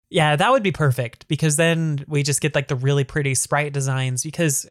[0.09, 3.73] yeah, that would be perfect because then we just get like the really pretty sprite
[3.73, 4.67] designs because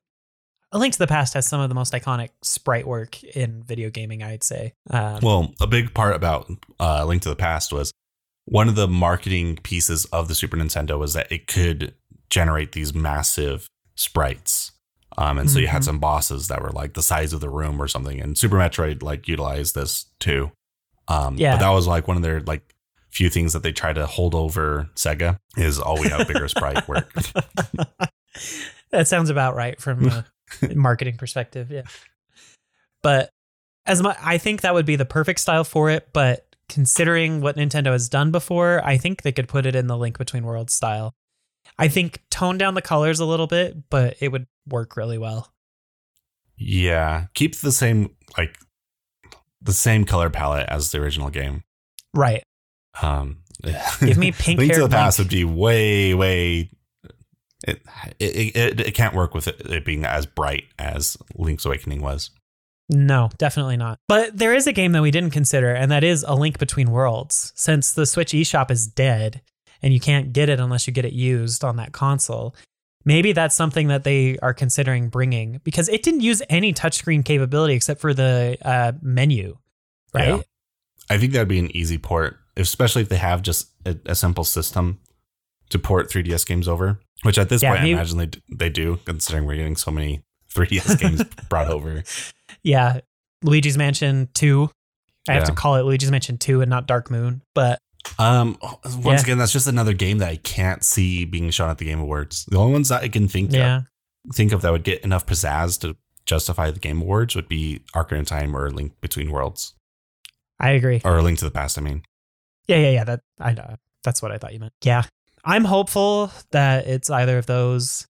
[0.73, 3.91] A Link to the Past has some of the most iconic sprite work in video
[3.91, 4.75] gaming, I'd say.
[4.91, 7.93] Um, Well, a big part about uh, Link to the Past was
[8.45, 11.95] one of the marketing pieces of the Super Nintendo was that it could
[12.31, 14.73] generate these massive sprites.
[15.19, 15.87] Um, and so you had Mhm.
[15.87, 18.21] some bosses that were like the size of the room or something.
[18.21, 20.53] And Super Metroid like utilized this too.
[21.09, 21.55] Um, Yeah.
[21.55, 22.75] But that was like one of their like
[23.11, 26.87] few things that they try to hold over Sega is all we have bigger sprite
[26.87, 27.11] work.
[28.91, 30.25] that sounds about right from a
[30.75, 31.71] marketing perspective.
[31.71, 31.83] Yeah.
[33.03, 33.31] But
[33.87, 36.09] as my, I think that would be the perfect style for it.
[36.13, 39.97] But considering what Nintendo has done before, I think they could put it in the
[39.97, 41.15] Link Between Worlds style.
[41.79, 45.53] I think tone down the colors a little bit, but it would work really well.
[46.57, 48.59] Yeah, keep the same like
[49.61, 51.65] the same color palette as the original game.
[52.15, 52.43] Right.
[53.03, 53.39] Um,
[54.01, 54.59] Give me pink.
[54.59, 56.71] Link to the Past would be way, way.
[57.67, 57.83] It
[58.19, 62.31] it, it it can't work with it, it being as bright as Link's Awakening was.
[62.89, 63.99] No, definitely not.
[64.07, 66.93] But there is a game that we didn't consider, and that is A Link Between
[66.93, 67.53] Worlds.
[67.57, 69.43] Since the Switch eShop is dead
[69.83, 72.55] and you can't get it unless you get it used on that console,
[73.05, 77.75] maybe that's something that they are considering bringing because it didn't use any touchscreen capability
[77.75, 79.57] except for the uh, menu,
[80.15, 80.29] right?
[80.29, 80.41] Yeah.
[81.09, 84.43] I think that'd be an easy port, especially if they have just a, a simple
[84.45, 84.99] system
[85.71, 86.99] to port 3DS games over.
[87.23, 89.91] Which at this Yeah, point, maybe- I imagine they they do, considering we're getting so
[89.91, 92.03] many 3DS games brought over.
[92.63, 93.01] Yeah.
[93.43, 94.69] Luigi's Mansion 2.
[95.29, 97.79] I have to call it Luigi's Mansion 2 and not Dark Moon, but
[98.19, 99.21] Um, once Yeah.
[99.23, 102.45] again, that's just another game that I can't see being shown at the Game Awards.
[102.47, 103.83] The only ones that I can think yeah.
[104.29, 107.81] of, think of that would get enough pizzazz to justify the Game Awards would be
[107.95, 109.75] Ocarina Time or Link Between Worlds
[110.59, 111.01] I agree.
[111.05, 111.79] or Link to the Past.
[111.79, 112.03] I mean,
[112.67, 113.05] Yeah, yeah, yeah.
[113.05, 113.77] That I know.
[114.03, 114.73] That's what I thought you meant.
[114.83, 115.05] Yeah,
[115.45, 118.07] I'm hopeful that it's either of those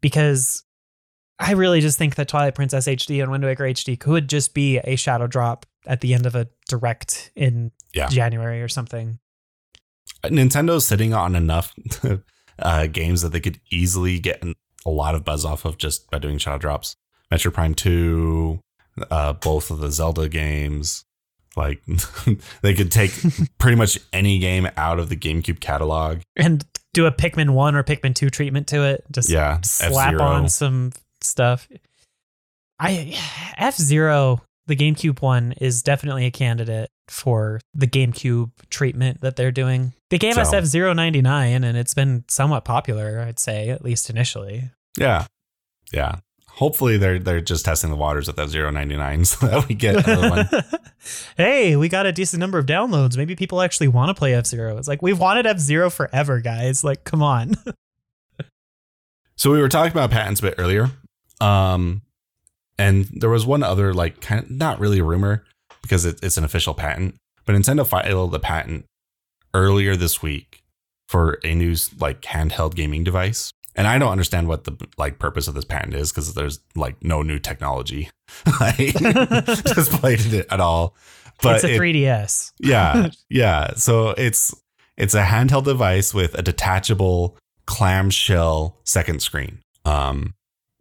[0.00, 0.62] because
[1.38, 4.78] I really just think that Twilight Princess HD and Wind Waker HD could just be
[4.78, 8.08] a shadow drop at the end of a direct in Yeah.
[8.08, 9.18] January or something.
[10.24, 11.74] Nintendo's sitting on enough
[12.58, 14.42] uh, games that they could easily get
[14.84, 16.96] a lot of buzz off of just by doing shadow drops.
[17.32, 18.60] Metroid Prime 2,
[19.10, 21.04] uh, both of the Zelda games.
[21.56, 21.82] Like
[22.62, 23.12] they could take
[23.58, 26.20] pretty much any game out of the GameCube catalog.
[26.36, 29.04] And do a Pikmin 1 or Pikmin 2 treatment to it.
[29.10, 30.22] Just Yeah, slap F-Zero.
[30.22, 31.68] on some stuff.
[32.78, 33.14] I
[33.58, 39.50] F Zero, the GameCube one, is definitely a candidate for the GameCube treatment that they're
[39.52, 39.92] doing.
[40.10, 43.70] They gave us So- F Zero ninety nine, and it's been somewhat popular, I'd say,
[43.70, 44.70] at least initially.
[44.98, 45.26] Yeah,
[45.92, 46.16] yeah.
[46.56, 50.28] Hopefully they're they're just testing the waters at that 099 so that we get another
[50.30, 50.48] one.
[51.38, 53.16] hey, we got a decent number of downloads.
[53.16, 54.76] Maybe people actually want to play F Zero.
[54.76, 56.84] It's like we've wanted F Zero forever, guys.
[56.84, 57.54] Like, come on.
[59.34, 60.90] So we were talking about patents a bit earlier.
[61.40, 62.02] Um,
[62.78, 65.44] and there was one other like kind of not really a rumor
[65.82, 68.86] because it, it's an official patent, but Nintendo filed the patent
[69.54, 70.62] earlier this week
[71.08, 73.52] for a new like handheld gaming device.
[73.74, 77.02] And I don't understand what the like purpose of this patent is because there's like
[77.02, 78.10] no new technology
[78.60, 78.76] like,
[79.64, 80.94] displayed it at all.
[81.42, 82.52] But it's a it- 3DS.
[82.60, 83.74] yeah, yeah.
[83.74, 84.54] So it's
[84.96, 89.60] it's a handheld device with a detachable clamshell second screen.
[89.84, 90.34] Um,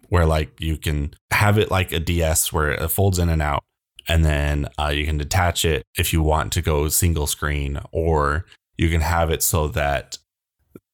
[0.09, 3.63] where like you can have it like a DS where it folds in and out,
[4.07, 8.45] and then uh, you can detach it if you want to go single screen, or
[8.77, 10.17] you can have it so that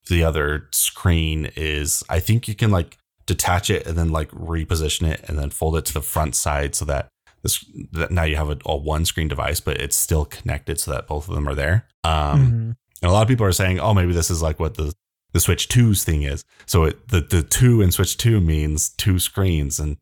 [0.09, 2.03] the other screen is.
[2.09, 5.75] I think you can like detach it and then like reposition it and then fold
[5.75, 7.09] it to the front side so that
[7.43, 10.91] this that now you have a, a one screen device, but it's still connected so
[10.91, 11.85] that both of them are there.
[12.03, 12.75] Um, Mhm.
[13.01, 14.93] and a lot of people are saying, oh, maybe this is like what the
[15.33, 16.43] the Switch 2's thing is.
[16.65, 19.97] So it, the the two in Switch 2 means two screens, and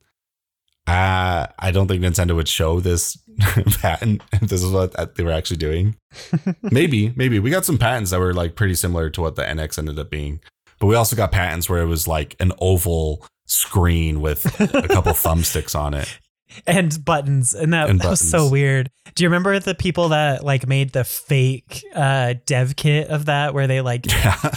[0.87, 3.17] uh, I don't think Nintendo would show this
[3.81, 5.95] patent if this is what they were actually doing.
[6.61, 9.79] maybe, maybe we got some patents that were like pretty similar to what the NX
[9.79, 10.39] ended up being,
[10.79, 15.11] but we also got patents where it was like an oval screen with a couple
[15.13, 16.19] thumbsticks on it.
[16.67, 20.43] and buttons and that, And that was so weird do you remember the people that
[20.43, 24.51] like made the fake uh dev kit of that where they like Yeah.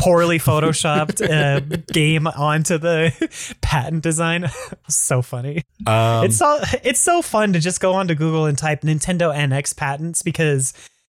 [0.00, 1.60] Poorly photoshopped a
[1.92, 4.48] game onto the patent design.
[4.88, 5.62] So funny.
[5.86, 9.76] Um, it's so it's so fun to just go onto google and type nintendo nx
[9.76, 10.72] patents because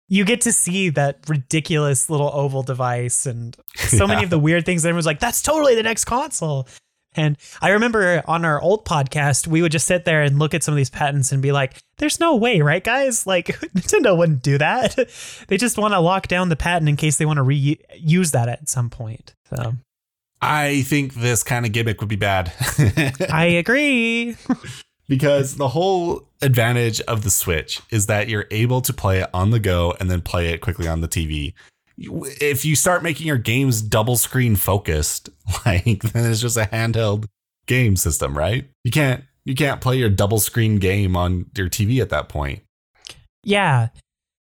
[0.08, 4.66] you get to see that ridiculous little oval device and so many of the weird
[4.66, 4.84] things.
[4.84, 6.68] That everyone's like that's totally the next console
[7.16, 10.64] and I remember on our old podcast, we would just sit there and look at
[10.64, 13.26] some of these patents and be like, there's no way, right, guys?
[13.26, 14.98] Like, Nintendo wouldn't do that.
[15.48, 18.50] they just want to lock down the patent in case they want to reuse that
[18.50, 19.34] at some point.
[19.50, 19.76] So
[20.42, 22.52] I think this kind of gimmick would be bad.
[23.32, 24.36] I agree.
[25.08, 29.52] because the whole advantage of the Switch is that you're able to play it on
[29.52, 31.54] the go and then play it quickly on the TV.
[31.98, 35.30] If you start making your games double screen focused,
[35.66, 37.26] like then it's just a handheld
[37.68, 38.70] game system, right?
[38.84, 42.62] You can't you can't play your double screen game on your TV at that point.
[43.44, 43.90] Yeah.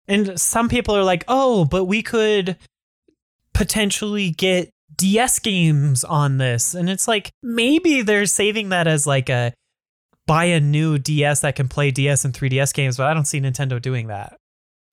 [0.07, 2.57] And some people are like, "Oh, but we could
[3.53, 9.29] potentially get DS games on this." And it's like maybe they're saving that as like
[9.29, 9.53] a
[10.27, 13.39] buy a new DS that can play DS and 3DS games, but I don't see
[13.39, 14.37] Nintendo doing that.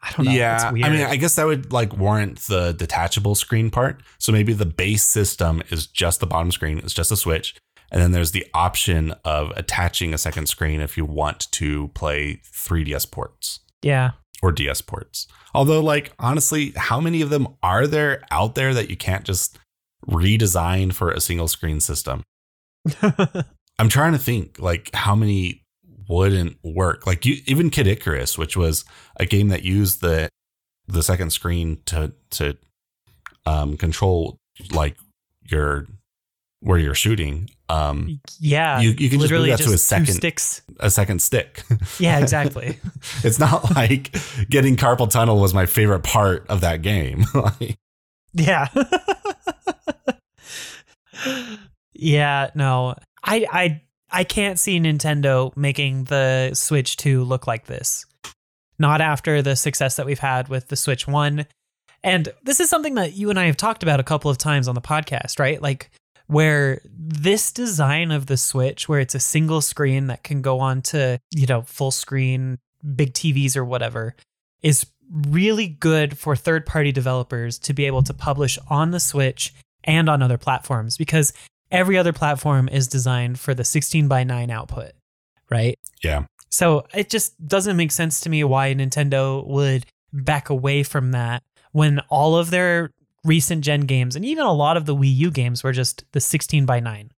[0.02, 0.32] I don't know.
[0.32, 0.62] Yeah.
[0.64, 4.02] I mean, I guess that would like warrant the detachable screen part.
[4.18, 7.54] So maybe the base system is just the bottom screen, it's just a Switch,
[7.92, 12.40] and then there's the option of attaching a second screen if you want to play
[12.44, 14.12] 3DS ports yeah.
[14.42, 15.28] or DS ports.
[15.54, 19.58] Although, like honestly, how many of them are there out there that you can't just
[20.08, 22.22] redesign for a single screen system?
[23.78, 25.61] I'm trying to think like how many
[26.08, 27.06] wouldn't work.
[27.06, 28.84] Like you, even Kid Icarus, which was
[29.16, 30.28] a game that used the
[30.88, 32.56] the second screen to to
[33.46, 34.36] um, control
[34.72, 34.96] like
[35.50, 35.86] your
[36.60, 37.48] where you're shooting.
[37.68, 38.80] Um, yeah.
[38.80, 40.62] you you can just move literally that to a second sticks.
[40.78, 41.64] a second stick.
[41.98, 42.78] Yeah, exactly.
[43.24, 44.14] it's not like
[44.48, 47.24] getting carpal tunnel was my favorite part of that game.
[47.34, 47.76] Like,
[48.34, 48.68] Yeah.
[51.92, 52.94] yeah, no.
[53.24, 58.04] I I I can't see Nintendo making the Switch 2 look like this.
[58.78, 61.46] Not after the success that we've had with the Switch 1.
[62.04, 64.68] And this is something that you and I have talked about a couple of times
[64.68, 65.62] on the podcast, right?
[65.62, 65.90] Like
[66.26, 70.82] where this design of the Switch where it's a single screen that can go on
[70.82, 72.58] to, you know, full screen
[72.96, 74.16] big TVs or whatever
[74.62, 79.54] is really good for third party developers to be able to publish on the Switch
[79.84, 81.32] and on other platforms because
[81.72, 84.92] every other platform is designed for the 16 by 9 output,
[85.50, 85.78] right?
[86.04, 91.12] yeah, So it just doesn't make sense to me why Nintendo would back away from
[91.12, 92.90] that when all of their
[93.24, 96.20] recent gen games and even a lot of the Wii U games were just the
[96.20, 97.10] 16 by 9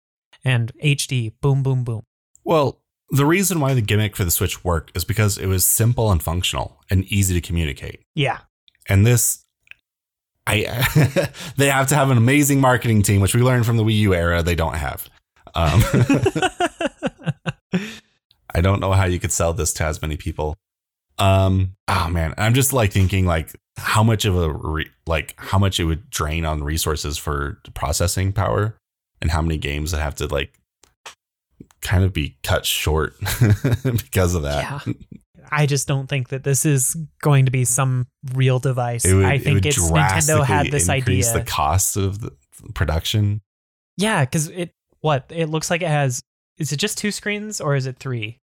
[0.45, 2.03] and HD, boom, boom, boom.
[2.45, 6.11] Well, the reason why the gimmick for the Switch worked is because it was simple
[6.13, 8.03] and functional and easy to communicate.
[8.15, 8.41] Yeah.
[8.89, 9.44] And this,
[10.47, 13.99] I, they have to have an amazing marketing team, which we learned from the Wii
[14.01, 14.43] U era.
[14.43, 15.09] They don't have.
[15.55, 15.83] Um,
[18.55, 20.57] I don't know how you could sell this to as many people.
[21.19, 25.59] Um, oh man, I'm just like thinking like how much of a re- like how
[25.59, 28.77] much it would drain on resources for processing power,
[29.21, 30.59] and how many games that have to like
[31.83, 33.15] kind of be cut short
[33.83, 34.83] because of that.
[34.87, 34.93] Yeah.
[35.51, 39.05] I just don't think that this is going to be some real device.
[39.05, 41.45] It would, I it think would it's Nintendo had this increase idea.
[41.45, 42.33] the cost of the
[42.75, 43.41] production.
[43.97, 46.23] yeah, because it what it looks like it has.
[46.57, 48.39] Is it just two screens or is it three?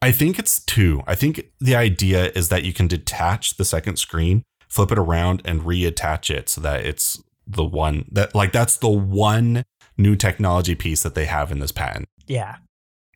[0.00, 1.02] I think it's two.
[1.08, 5.42] I think the idea is that you can detach the second screen, flip it around,
[5.44, 9.64] and reattach it so that it's the one that like that's the one
[9.96, 12.56] new technology piece that they have in this patent, Yeah.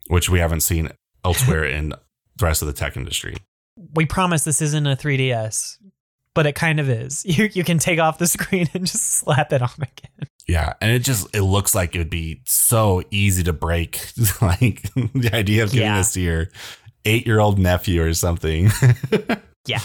[0.08, 0.90] which we haven't seen
[1.24, 1.92] elsewhere in
[2.36, 3.36] the rest of the tech industry.
[3.94, 5.78] We promise this isn't a 3DS,
[6.34, 7.24] but it kind of is.
[7.26, 10.28] You you can take off the screen and just slap it on again.
[10.48, 14.00] Yeah, and it just it looks like it would be so easy to break.
[14.42, 15.98] like the idea of giving Yeah.
[15.98, 16.48] this to your
[17.04, 18.70] eight year old nephew or something.
[19.66, 19.80] Yeah,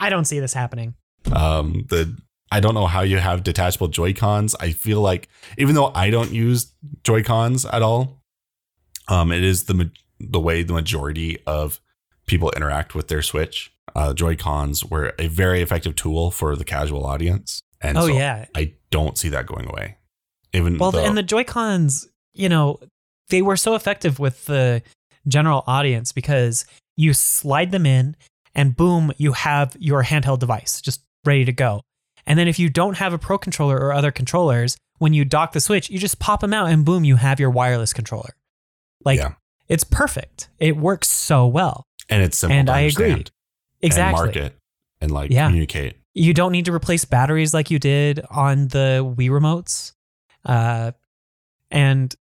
[0.00, 0.94] I don't see this happening.
[1.30, 2.16] um the
[2.50, 4.54] I don't know how you have detachable Joy Cons.
[4.60, 6.72] I feel like even though I don't use
[7.04, 8.22] Joy Cons at all,
[9.08, 9.90] um, it is the
[10.22, 11.80] the way the majority of
[12.26, 13.72] people interact with their Switch.
[13.94, 18.14] Uh, Joy Cons were a very effective tool for the casual audience, and oh so
[18.14, 18.46] yeah.
[18.54, 19.96] I don't see that going away.
[20.52, 22.78] Even Well, though, and the Joy Cons, you know,
[23.28, 24.82] they were so effective with the
[25.26, 26.64] general audience because
[26.96, 28.16] you slide them in
[28.54, 31.80] and boom, you have your handheld device just ready to go.
[32.26, 35.52] And then if you don't have a Pro controller or other controllers, when you dock
[35.52, 38.36] the Switch, you just pop them out and boom, you have your wireless controller.
[39.04, 39.34] Like Yeah.
[39.72, 40.48] It's perfect.
[40.58, 41.86] It works so well.
[42.08, 43.24] and it's simple and to I agree.
[43.80, 44.18] Exactly.
[44.20, 44.56] and market
[45.00, 45.46] and like Yeah.
[45.46, 45.96] communicate.
[46.14, 49.92] You don't need to replace batteries like you did on the Wii remotes.
[50.44, 50.92] Uh,
[51.70, 52.14] and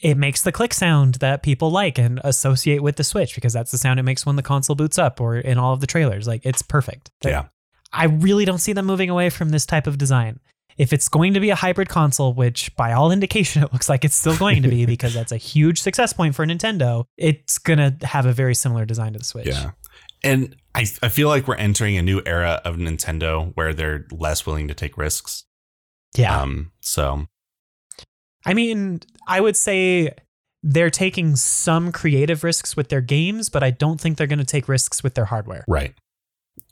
[0.00, 3.70] it makes the click sound that people like and associate with the Switch because that's
[3.72, 6.26] the sound it makes when the console boots up or in all of the trailers.
[6.28, 7.10] Like it's perfect.
[7.24, 7.46] Yeah.
[7.92, 10.38] I really don't see them moving away from this type of design.
[10.78, 14.04] If it's going to be a hybrid console, which by all indication it looks like
[14.04, 17.78] it's still going to be because that's a huge success point for Nintendo, it's going
[17.78, 19.46] to have a very similar design to the Switch.
[19.46, 19.72] Yeah.
[20.22, 24.46] And I, I feel like we're entering a new era of Nintendo where they're less
[24.46, 25.44] willing to take risks.
[26.16, 26.40] Yeah.
[26.40, 27.26] Um, so
[28.46, 30.12] I mean, I would say
[30.62, 34.44] they're taking some creative risks with their games, but I don't think they're going to
[34.44, 35.64] take risks with their hardware.
[35.68, 35.94] right.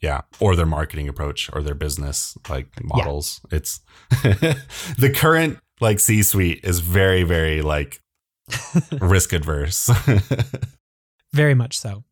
[0.01, 0.21] Yeah.
[0.39, 3.41] Or their marketing approach or their business like models.
[3.51, 8.01] It's the current like C suite is very, very like
[8.99, 9.89] risk adverse.
[11.33, 12.03] Very much so.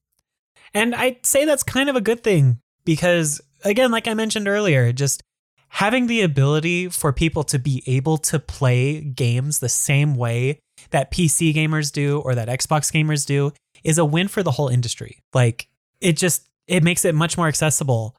[0.73, 4.91] And I'd say that's kind of a good thing because again, like I mentioned earlier,
[4.91, 5.21] just
[5.69, 10.59] having the ability for people to be able to play games the same way
[10.91, 13.51] that PC gamers do or that Xbox gamers do
[13.83, 15.19] is a win for the whole industry.
[15.33, 15.67] Like
[16.01, 18.15] it just it makes it much more accessible.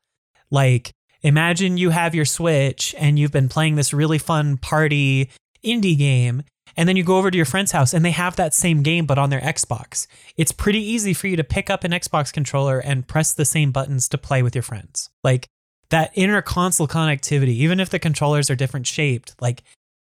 [0.50, 0.92] Like
[1.22, 5.30] imagine you have your Switch and you've been playing this really fun party
[5.64, 6.42] indie game
[6.76, 9.06] and then you go over to your friend's house and they have that same game
[9.06, 10.06] but on their Xbox.
[10.36, 13.72] It's pretty easy for you to pick up an Xbox controller and press the same
[13.72, 15.08] buttons to play with your friends.
[15.22, 15.46] Like
[15.90, 19.62] that inner console connectivity, even if the controllers are different shaped, like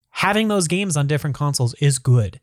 [0.10, 2.40] having those games on different consoles is good.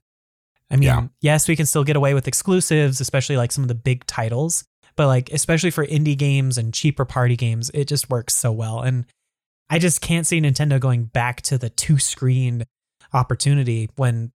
[0.71, 1.07] I mean, Yeah.
[1.21, 4.65] yes, we can still get away with exclusives, especially like some of the big titles,
[4.97, 8.81] but like especially for indie games and cheaper party games, it just works so well.
[8.81, 9.07] And
[9.71, 12.65] I just can't see Nintendo going back to the two screen
[13.13, 14.33] opportunity when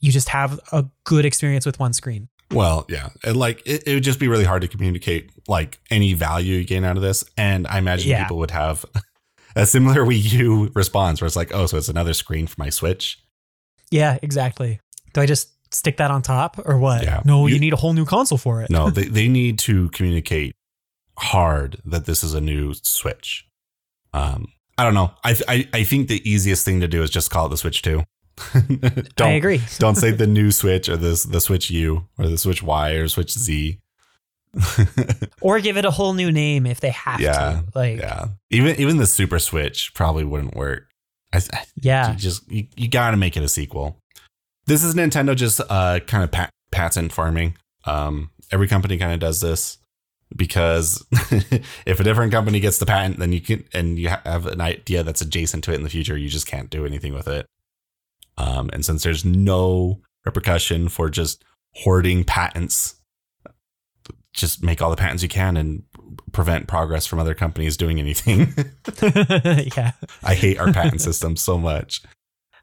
[0.00, 2.28] you just have a good experience with one screen.
[2.52, 6.14] Well, yeah, and like it, it would just be really hard to communicate like any
[6.14, 8.24] value you gain out of this, and I imagine Yeah.
[8.24, 8.84] people would have
[9.56, 12.68] a similar Wii U response where it's like, oh, so it's another screen for my
[12.70, 13.22] Switch.
[13.92, 14.80] Yeah, exactly.
[15.12, 17.02] Do I just stick that on top or what?
[17.02, 17.22] Yeah.
[17.24, 18.70] No, you, You- need a whole new console for it.
[18.70, 20.54] No, they they need to communicate
[21.18, 23.46] hard that this is a new Switch.
[24.12, 24.46] Um,
[24.78, 25.12] I don't know.
[25.24, 27.82] I I I think the easiest thing to do is just call it the Switch
[27.82, 28.04] Two.
[29.16, 29.60] don't I agree.
[29.78, 33.06] don't say the new Switch or this the Switch U or the Switch Y or
[33.08, 33.78] Switch Z.
[35.40, 37.64] Or give it a whole new name if they have Yeah, to.
[37.74, 38.04] Like, yeah.
[38.06, 40.88] yeah, even even the Super Switch probably wouldn't work.
[41.32, 43.99] I, I you just you, you got to make it a sequel.
[44.70, 47.56] This is Nintendo just uh kind of pat- patent farming.
[47.86, 49.78] Um, every company kind of does this
[50.36, 51.04] because
[51.84, 55.02] if a different company gets the patent, then you can and you have an idea
[55.02, 57.46] that's adjacent to it in the future, you just can't do anything with it.
[58.38, 61.42] Um, and since there's no repercussion for just
[61.74, 62.94] hoarding patents,
[64.32, 65.82] just make all the patents you can and
[66.30, 68.54] prevent progress from other companies doing anything.
[69.76, 69.90] yeah.
[70.22, 72.04] I hate our patent system so much.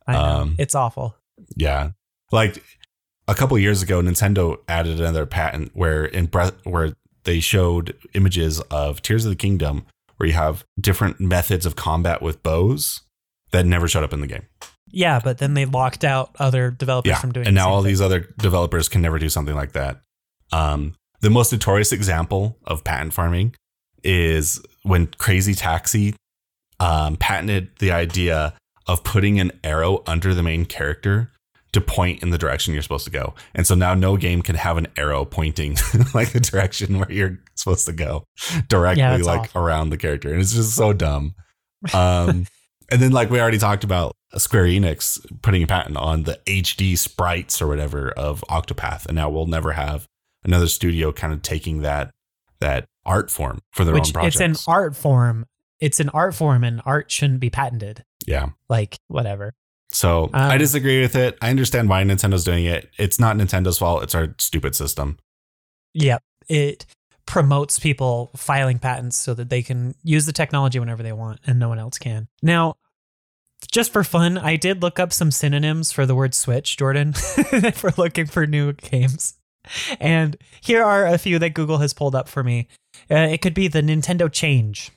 [0.08, 0.22] I know.
[0.22, 1.14] Um, it's awful.
[1.58, 1.91] Yeah.
[2.32, 2.63] Like
[3.28, 8.59] a couple years ago, Nintendo added another patent where in breath where they showed images
[8.71, 9.86] of Tears of the Kingdom
[10.17, 13.01] where you have different methods of combat with bows
[13.51, 14.45] that never showed up in the game.
[14.89, 17.19] Yeah, but then they locked out other developers Yeah.
[17.19, 17.88] from doing And the now same all thing.
[17.89, 20.01] these other developers can never do something like that.
[20.51, 23.53] Um, the most notorious example of patent farming
[24.03, 26.15] is when Crazy Taxi
[26.80, 28.53] um, patented the idea
[28.88, 31.32] of putting an arrow under the main character
[31.74, 33.34] to point in the direction you're supposed to go.
[33.53, 35.74] And so now no game can have an arrow pointing
[36.13, 38.24] like the direction where you're supposed to go
[38.70, 39.61] directly Yeah, like awful.
[39.61, 40.32] around the character.
[40.32, 41.36] And it's just so dumb.
[41.93, 42.47] Um,
[42.91, 46.97] and then like we already talked about Square Enix putting a patent on the HD
[46.97, 49.05] sprites or whatever of Octopath.
[49.05, 50.07] And now we'll never have
[50.43, 52.11] another studio kind of taking that
[52.59, 54.39] that art form for their Which own projects.
[54.39, 55.45] it's an art form.
[55.80, 58.03] It's an art form and art shouldn't be patented.
[58.26, 58.49] yeah.
[58.68, 59.53] Like, whatever.
[59.91, 61.38] So I Um, disagree with it.
[61.41, 62.89] I understand why Nintendo's doing it.
[62.97, 64.03] It's not Nintendo's fault.
[64.03, 65.17] It's our stupid system.
[65.93, 66.21] Yep.
[66.49, 66.85] It
[67.25, 71.59] promotes people filing patents so that they can use the technology whenever they want and
[71.59, 72.27] no one else can.
[72.41, 72.75] Now,
[73.71, 77.13] just for fun, I did look up some synonyms for the word Switch, Jordan,
[77.73, 79.33] for looking for new games.
[79.99, 82.67] And here are a few that Google has pulled up for me.
[83.11, 84.91] Uh, it could be the Nintendo Change,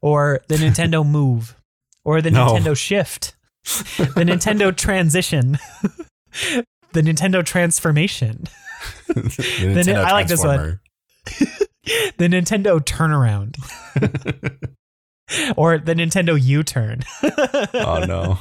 [0.00, 1.56] or the Nintendo Move,
[2.04, 2.46] or the No.
[2.54, 3.34] Nintendo Shift,
[3.64, 5.58] the Nintendo Transition,
[6.92, 8.44] the Nintendo Transformation.
[9.08, 10.80] the Then it- I like this one.
[12.18, 13.56] The Nintendo turnaround
[15.56, 17.00] or the Nintendo U-turn.
[17.74, 18.38] Oh no.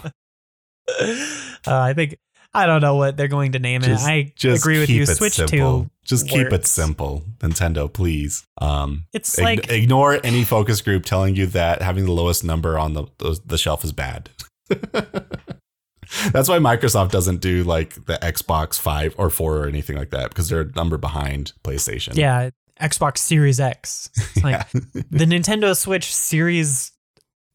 [1.66, 2.18] Uh, I think
[2.54, 4.10] I don't know what they're going to name Just- it.
[4.10, 5.06] I Just agree with you.
[5.06, 5.84] Switch simple.
[5.84, 8.46] to Just keep it simple, Nintendo, please.
[8.60, 12.94] Um, it's like ignore any focus group telling you that having the lowest number on
[12.94, 14.30] the the, the shelf is bad.
[16.32, 20.30] That's why Microsoft doesn't do like the Xbox Five or Four or anything like that
[20.30, 22.16] because they're a number behind PlayStation.
[22.16, 22.50] yeah,
[22.80, 24.10] Xbox Series X.
[24.16, 26.92] It's like the Nintendo Switch Series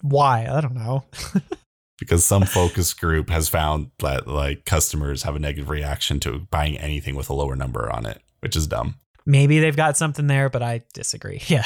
[0.03, 0.47] Y.
[0.51, 1.05] I don't know.
[1.99, 6.77] because some focus group has found that like customers have a negative reaction to buying
[6.79, 8.97] anything with a lower number on it, which is dumb.
[9.25, 11.41] Maybe they've got something there, but I disagree.
[11.47, 11.65] Yeah.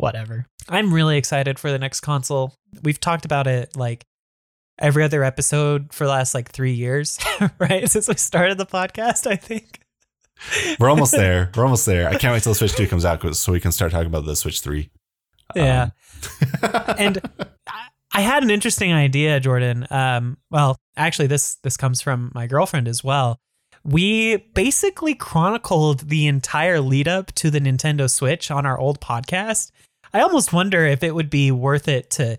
[0.00, 0.46] So, whatever.
[0.68, 2.54] I'm really excited for the next console.
[2.82, 4.04] We've talked about it like
[4.78, 7.18] every other episode for the last like three years,
[7.58, 7.88] right?
[7.88, 9.80] Since we started the podcast, I think.
[10.78, 11.50] We're almost there.
[11.56, 12.08] We're almost there.
[12.08, 14.36] I can't wait till Switch 2 comes out so we can start talking about the
[14.36, 14.90] Switch 3.
[15.54, 15.90] Yeah.
[16.62, 17.20] Um, and
[17.66, 19.86] I- I had an interesting idea, Jordan.
[19.88, 23.38] Um, well, actually, this this comes from my girlfriend as well.
[23.84, 29.70] we basically chronicled the entire lead up to the Nintendo Switch on our old podcast.
[30.12, 32.38] I almost wonder if it would be worth it to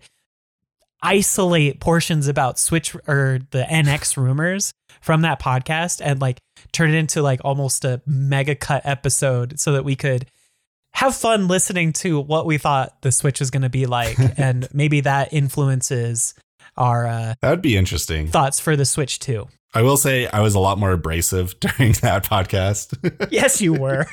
[1.01, 6.39] isolate portions about Switch or the NX rumors from that podcast and like
[6.71, 10.27] turn it into like almost a mega cut episode so that we could
[10.93, 14.67] have fun listening to what we thought the Switch was going to be like and
[14.73, 16.35] maybe that influences
[16.77, 18.27] our uh, That would be interesting.
[18.27, 19.47] thoughts for the Switch too.
[19.73, 22.93] I will say I was a lot more abrasive during that podcast.
[23.31, 24.05] Yes, you were.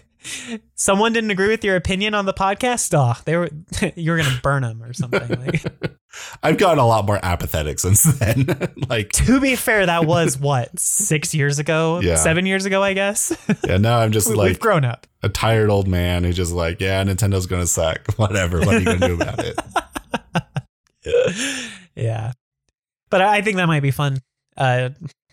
[0.74, 2.92] Someone didn't agree with your opinion on the podcast.
[2.94, 3.48] Oh, they were
[3.96, 5.28] you were gonna burn them or something.
[5.40, 5.64] Like,
[6.42, 8.46] I've gotten a lot more apathetic since then.
[8.88, 12.16] like, to be fair, that was what six years ago, Yeah.
[12.16, 13.34] seven years ago, I guess.
[13.66, 15.06] yeah, now I'm just We- like We've grown up.
[15.22, 18.00] a tired old man who's just like, yeah, Nintendo's gonna suck.
[18.16, 18.58] Whatever.
[18.60, 19.58] What are you gonna do about it?
[21.94, 22.32] yeah,
[23.10, 24.18] but I I think that might be fun
[24.56, 24.90] uh,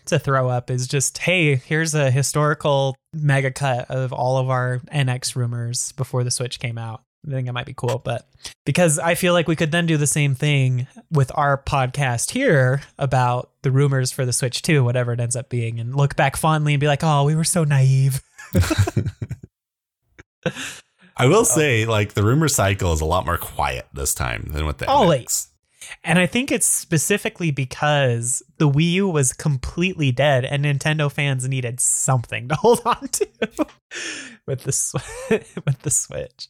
[0.08, 0.70] to throw up.
[0.70, 6.24] Is just hey, here's a historical mega cut of all of our NX rumors before
[6.24, 7.02] the Switch came out.
[7.26, 8.28] I think it might be cool, but
[8.64, 12.82] because I feel like we could then do the same thing with our podcast here
[12.96, 16.36] about the rumors for the Switch 2, whatever it ends up being, and look back
[16.36, 18.22] fondly and be like, oh, we were so naive.
[21.16, 24.64] I will say, like, the rumor cycle is a lot more quiet this time than
[24.64, 25.48] with the Always.
[26.04, 31.48] And I think it's specifically because the Wii U was completely dead and Nintendo fans
[31.48, 33.28] needed something to hold on to
[34.46, 36.48] with the Sw- with the Switch.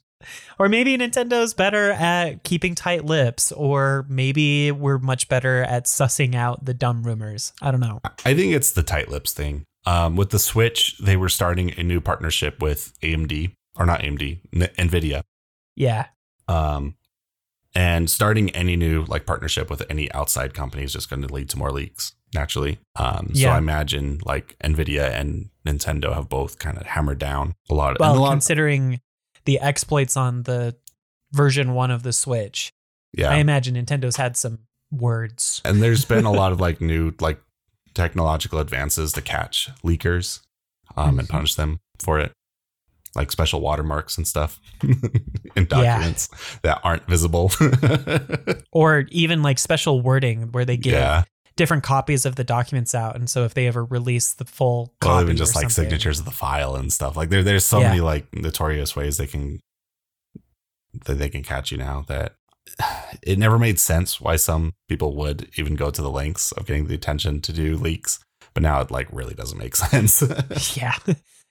[0.59, 6.35] Or maybe Nintendo's better at keeping tight lips or maybe we're much better at sussing
[6.35, 7.53] out the dumb rumors.
[7.63, 8.01] I don't know.
[8.25, 9.65] I think it's the tight lips thing.
[9.87, 14.41] Um, with the Switch, they were starting a new partnership with AMD, or not AMD,
[14.53, 15.23] N- NVIDIA.
[15.77, 16.07] Yeah.
[16.49, 16.97] Um,
[17.79, 21.49] and starting any new like partnership with any outside company is just going to lead
[21.51, 22.79] to more leaks naturally.
[22.97, 27.75] Um, so I imagine like Nvidia and Nintendo have both kind of hammered down a
[27.75, 27.93] lot.
[27.93, 29.01] a Well, lot considering
[29.45, 30.75] the exploits on the
[31.33, 32.73] version 1 of the Switch,
[33.13, 33.31] yeah.
[33.31, 34.59] I imagine Nintendo's had some
[34.91, 35.61] words.
[35.65, 37.41] and there's been a lot of like new like
[37.95, 40.41] technological advances to catch leakers
[40.97, 41.33] um, and Mhm.
[41.33, 42.33] punish them for it
[43.19, 44.99] like special watermarks and stuff in
[45.57, 45.65] Yeah.
[45.65, 46.29] documents
[46.63, 47.51] that aren't visible.
[48.73, 51.25] Or even like special wording where they give yeah.
[51.57, 53.17] different copies of the documents out.
[53.17, 56.19] And so if they ever release the full well copy even just like something- signatures
[56.21, 57.17] of the file and stuff.
[57.17, 57.89] Like there there's so Yeah.
[57.89, 59.61] many like notorious ways they can
[61.07, 62.35] that they can catch you now that
[63.23, 66.87] it never made sense why some people would even go to the lengths of getting
[66.87, 68.21] the attention to do leaks.
[68.55, 70.23] But now it like really doesn't make sense.
[70.77, 70.95] Yeah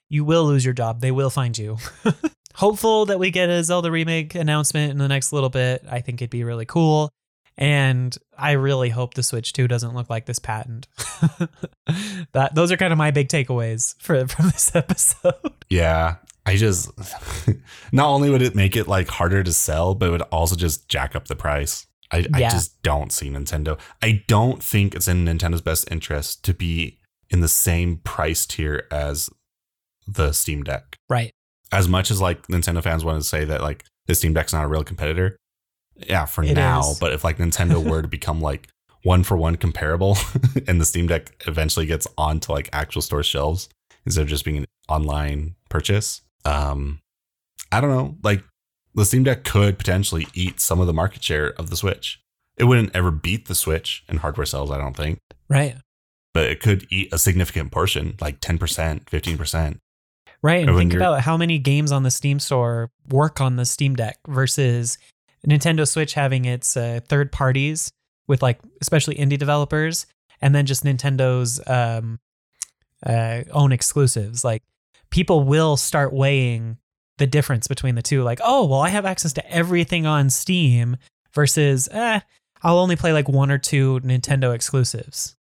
[0.08, 1.00] you will lose your job.
[1.00, 1.78] They will find you.
[2.54, 5.84] Hopeful that we get a zelda remake announcement in the next little bit.
[5.88, 7.10] I think it'd be really cool.
[7.56, 10.86] And i really hope the switch 2 doesn't look like this patent.
[12.32, 15.34] That those are kind of my big takeaways for from this episode.
[15.70, 16.90] Yeah, I just
[17.92, 20.88] not only would it make it like harder to sell, but it would also just
[20.88, 21.86] jack up the price.
[22.12, 23.78] I, I just don't see Nintendo.
[24.02, 26.98] I don't think it's in Nintendo's best interest to be
[27.30, 29.28] in the same price tier as
[30.08, 30.96] the Steam Deck.
[31.08, 31.30] right
[31.70, 34.64] As much as like Nintendo fans want to say that like the Steam Deck's not
[34.64, 35.36] a real competitor,
[35.96, 36.80] yeah, for It now.
[36.80, 36.98] is.
[36.98, 38.68] But if like Nintendo were to become like
[39.02, 40.16] one for one comparable,
[40.66, 43.68] and the Steam Deck eventually gets onto like actual store shelves
[44.06, 47.00] instead of just being an online purchase, um,
[47.70, 48.16] I don't know.
[48.22, 48.42] Like
[48.94, 52.20] the Steam Deck could potentially eat some of the market share of the Switch.
[52.56, 55.76] It wouldn't ever beat the Switch in hardware sales, I don't think, right
[56.34, 59.78] but it could eat a significant portion, like ten percent, fifteen percent.
[60.42, 60.68] Right.
[60.68, 64.18] And think about how many games on the Steam store work on the Steam Deck
[64.26, 64.98] versus
[65.46, 67.90] Nintendo Switch having its uh, third parties
[68.28, 70.06] with like especially indie developers
[70.40, 72.20] and then just Nintendo's um,
[73.04, 74.44] uh, own exclusives.
[74.44, 74.62] Like
[75.10, 76.78] people will start weighing
[77.18, 78.22] the difference between the two.
[78.22, 80.96] Like, oh, well, I have access to everything on Steam
[81.34, 82.20] versus, eh,
[82.62, 85.36] I'll only play like one or two Nintendo exclusives.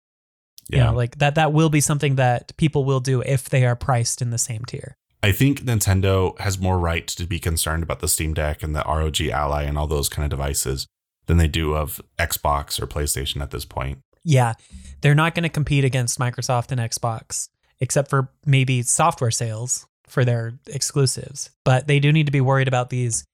[0.69, 3.65] Yeah, You know, like that, that will be something that people will do if they
[3.65, 4.97] are priced in the same tier.
[5.23, 8.85] I think Nintendo has more right to be concerned about the Steam Deck and the
[8.87, 10.87] ROG Ally and all those kind of devices
[11.27, 13.99] than they do of Xbox or PlayStation at this point.
[14.23, 14.55] Yeah,
[15.01, 17.49] they're not going to compete against Microsoft and Xbox,
[17.81, 21.51] except for maybe software sales for their exclusives.
[21.65, 23.25] But they do need to be worried about these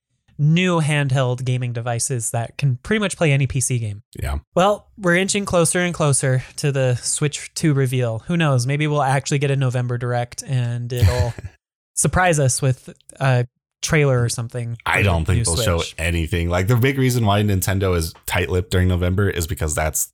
[0.43, 4.03] new handheld gaming devices that can pretty much play any PC game.
[4.21, 4.39] Yeah.
[4.53, 8.19] Well, we're inching closer and closer to the Switch 2 reveal.
[8.19, 8.67] Who knows?
[8.67, 11.33] Maybe we'll actually get a November direct and it'll
[11.95, 13.47] surprise us with a
[13.81, 14.77] trailer or something.
[14.85, 16.49] I don't think they'll show anything.
[16.49, 20.11] Like the big reason why Nintendo is tight lipped during November is because that's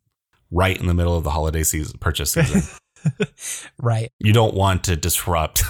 [0.51, 2.61] right in the middle of the holiday season purchase season.
[3.81, 4.11] right.
[4.19, 5.63] You don't want to disrupt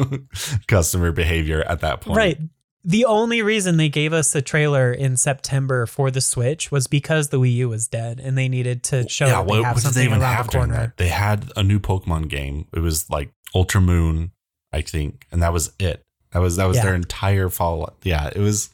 [0.68, 2.16] customer behavior at that point.
[2.16, 2.38] Right.
[2.82, 7.28] The only reason they gave us a trailer in September for the Switch was because
[7.28, 9.82] the Wii U was dead and they needed to show yeah, what, have what did
[9.82, 10.86] something they even around have the during corner.
[10.86, 10.96] that?
[10.96, 12.66] They had a new Pokemon game.
[12.72, 14.30] It was like Ultra Moon,
[14.72, 16.02] I think, and that was it.
[16.32, 16.84] That was that was Yeah.
[16.84, 17.92] their entire follow.
[18.02, 18.70] Yeah, it was.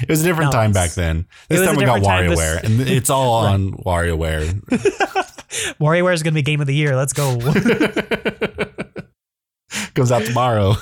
[0.00, 1.26] It was a different No, time back then.
[1.50, 2.00] This time we got.
[2.00, 4.62] WarioWare, and it's all on WarioWare.
[5.78, 6.96] WarioWare is going to be game of the year.
[6.96, 7.38] Let's go.
[9.94, 10.74] Comes out tomorrow.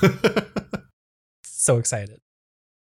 [1.61, 2.19] So excited.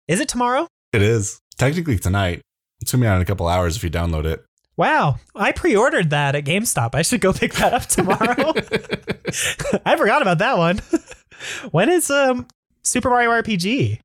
[0.08, 0.68] Is it tomorrow?
[0.92, 2.42] it is technically tonight.
[2.82, 4.44] It's gonna be out in a couple hours if you download it.
[4.76, 5.18] Wow.
[5.36, 6.96] I pre ordered that at GameStop.
[6.96, 8.54] I should go pick that up tomorrow.
[9.86, 10.82] I forgot about that one.
[11.72, 12.48] when is um
[12.84, 14.00] Super Mario RPG?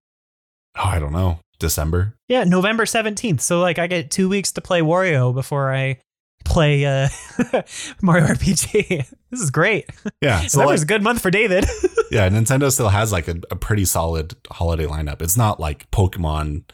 [0.76, 1.40] Oh, I don't know.
[1.58, 2.14] December.
[2.28, 3.40] Yeah, November 17th.
[3.40, 5.98] So like I get 2 weeks to play Wario before I
[6.44, 7.08] play uh
[8.02, 8.88] Mario RPG.
[9.30, 9.90] this is great.
[10.20, 10.42] Yeah.
[10.48, 11.66] So that like, was a good month for David.
[12.10, 15.20] yeah, Nintendo still has like a, a pretty solid holiday lineup.
[15.20, 16.64] It's not like Pokemon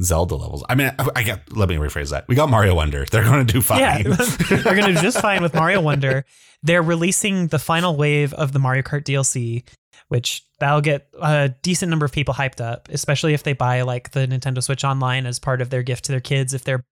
[0.00, 0.64] Zelda levels.
[0.68, 2.26] I mean, I, I get let me rephrase that.
[2.28, 3.04] We got Mario Wonder.
[3.04, 3.80] They're gonna do fine.
[3.80, 6.24] Yeah, they're going to do just fine with Mario Wonder.
[6.62, 9.64] They're releasing the final wave of the Mario Kart DLC,
[10.08, 14.12] which that'll get a decent number of people hyped up, especially if they buy like
[14.12, 16.84] the Nintendo Switch Online as part of their gift to their kids if they're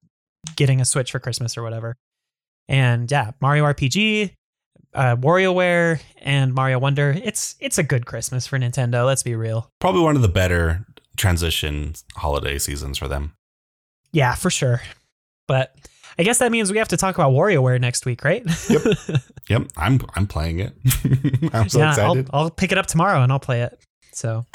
[0.57, 1.97] getting a Switch for Christmas or whatever.
[2.71, 4.31] And yeah, Mario RPG,
[4.95, 7.15] uh, WarioWare, and Mario Wonder.
[7.23, 9.05] It's it's a good Christmas for Nintendo.
[9.05, 9.69] Let's be real.
[9.81, 13.35] Probably one of the better transition holiday seasons for them.
[14.13, 14.81] Yeah, for sure.
[15.49, 15.75] But
[16.17, 18.45] I guess that means we have to talk about WarioWare next week, right?
[18.71, 18.83] Yep.
[19.49, 20.73] Yep, I'm I'm playing it.
[21.53, 22.31] I'm so yeah, excited.
[22.33, 23.81] I'll, I'll pick it up tomorrow and I'll play it.
[24.13, 24.47] So,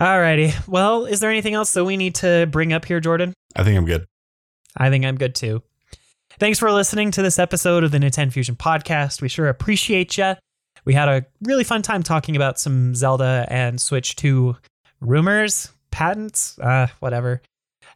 [0.00, 0.54] alrighty.
[0.68, 3.34] Well, is there anything else that we need to bring up here, Jordan?
[3.56, 4.06] I think I'm good.
[4.76, 5.64] I think I'm good too.
[6.38, 9.20] Thanks for listening to this episode of the Nintendo Fusion podcast.
[9.20, 10.34] We sure appreciate you.
[10.84, 14.56] We had a really fun time talking about some Zelda and Switch 2
[15.00, 17.42] rumors, patents, uh, whatever.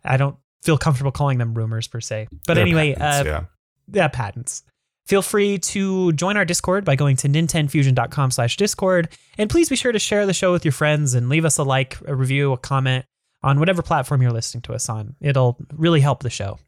[0.04, 2.26] I don't feel comfortable calling them rumors per se.
[2.44, 3.44] But They're anyway, patents, uh, yeah.
[3.92, 4.64] yeah, patents.
[5.06, 9.08] Feel free to join our Discord by going to nintenfusion.com slash Discord.
[9.38, 11.62] And please be sure to share the show with your friends and leave us a
[11.62, 13.04] like, a review, a comment
[13.44, 15.14] on whatever platform you're listening to us on.
[15.20, 16.58] It'll really help the show.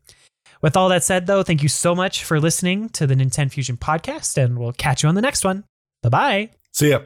[0.65, 3.77] With all that said, though, thank you so much for listening to the Nintendo Fusion
[3.77, 5.65] podcast, and we'll catch you on the next one.
[6.03, 6.51] Bye bye.
[6.73, 7.01] See ya.